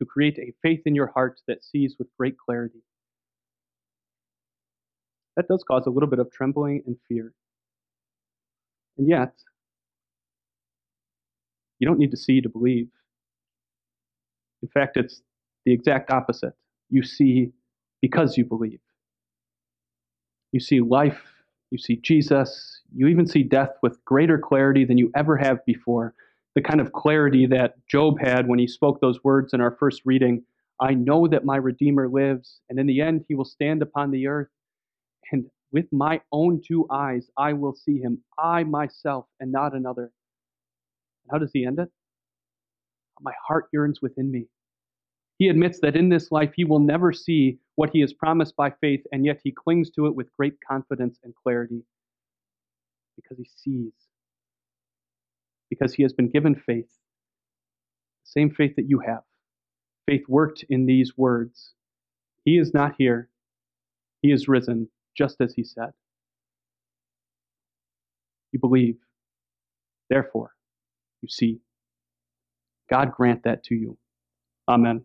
to 0.00 0.04
create 0.04 0.38
a 0.38 0.52
faith 0.62 0.82
in 0.84 0.96
your 0.96 1.08
heart 1.08 1.40
that 1.46 1.62
sees 1.62 1.94
with 1.96 2.08
great 2.18 2.36
clarity 2.38 2.82
that 5.36 5.48
does 5.48 5.64
cause 5.64 5.86
a 5.86 5.90
little 5.90 6.08
bit 6.08 6.18
of 6.18 6.30
trembling 6.32 6.82
and 6.86 6.96
fear. 7.08 7.32
And 8.98 9.08
yet, 9.08 9.32
you 11.78 11.86
don't 11.88 11.98
need 11.98 12.12
to 12.12 12.16
see 12.16 12.40
to 12.40 12.48
believe. 12.48 12.88
In 14.62 14.68
fact, 14.68 14.96
it's 14.96 15.22
the 15.64 15.72
exact 15.72 16.10
opposite. 16.10 16.54
You 16.90 17.02
see 17.02 17.52
because 18.00 18.36
you 18.36 18.44
believe. 18.44 18.80
You 20.52 20.60
see 20.60 20.80
life, 20.80 21.20
you 21.70 21.78
see 21.78 21.96
Jesus, 21.96 22.80
you 22.94 23.08
even 23.08 23.26
see 23.26 23.42
death 23.42 23.70
with 23.82 24.02
greater 24.04 24.38
clarity 24.38 24.84
than 24.84 24.98
you 24.98 25.10
ever 25.16 25.36
have 25.36 25.64
before. 25.66 26.14
The 26.54 26.62
kind 26.62 26.80
of 26.80 26.92
clarity 26.92 27.46
that 27.46 27.74
Job 27.88 28.20
had 28.20 28.46
when 28.46 28.60
he 28.60 28.68
spoke 28.68 29.00
those 29.00 29.24
words 29.24 29.52
in 29.52 29.60
our 29.60 29.76
first 29.78 30.02
reading 30.04 30.44
I 30.80 30.94
know 30.94 31.28
that 31.28 31.44
my 31.44 31.56
Redeemer 31.56 32.08
lives, 32.08 32.60
and 32.68 32.78
in 32.80 32.86
the 32.86 33.00
end 33.00 33.24
he 33.28 33.34
will 33.36 33.44
stand 33.44 33.80
upon 33.82 34.10
the 34.10 34.26
earth 34.26 34.48
with 35.74 35.92
my 35.92 36.20
own 36.30 36.62
two 36.66 36.86
eyes 36.88 37.28
I 37.36 37.52
will 37.52 37.74
see 37.74 37.98
him, 37.98 38.22
I 38.38 38.62
myself, 38.62 39.26
and 39.40 39.50
not 39.50 39.74
another. 39.74 40.04
And 40.04 41.32
how 41.32 41.38
does 41.38 41.50
he 41.52 41.66
end 41.66 41.80
it? 41.80 41.88
My 43.20 43.32
heart 43.46 43.66
yearns 43.72 44.00
within 44.00 44.30
me. 44.30 44.46
He 45.38 45.48
admits 45.48 45.80
that 45.80 45.96
in 45.96 46.08
this 46.08 46.30
life 46.30 46.52
he 46.54 46.64
will 46.64 46.78
never 46.78 47.12
see 47.12 47.58
what 47.74 47.90
he 47.92 48.02
is 48.02 48.12
promised 48.12 48.54
by 48.54 48.70
faith, 48.80 49.02
and 49.10 49.26
yet 49.26 49.40
he 49.42 49.50
clings 49.50 49.90
to 49.90 50.06
it 50.06 50.14
with 50.14 50.32
great 50.36 50.54
confidence 50.66 51.18
and 51.24 51.34
clarity 51.34 51.82
because 53.16 53.36
he 53.36 53.48
sees, 53.56 53.92
because 55.70 55.92
he 55.92 56.04
has 56.04 56.12
been 56.12 56.30
given 56.30 56.54
faith, 56.54 56.88
the 58.22 58.30
same 58.30 58.50
faith 58.50 58.76
that 58.76 58.88
you 58.88 59.00
have. 59.00 59.22
Faith 60.06 60.22
worked 60.28 60.64
in 60.68 60.86
these 60.86 61.16
words 61.16 61.72
He 62.44 62.58
is 62.58 62.72
not 62.72 62.94
here, 62.96 63.28
he 64.22 64.30
is 64.30 64.46
risen 64.46 64.88
just 65.16 65.40
as 65.40 65.54
he 65.54 65.64
said. 65.64 65.90
You 68.52 68.60
believe, 68.60 68.96
therefore, 70.10 70.52
you 71.22 71.28
see. 71.30 71.60
God 72.90 73.12
grant 73.12 73.44
that 73.44 73.64
to 73.64 73.74
you. 73.76 73.98
Amen. 74.68 75.04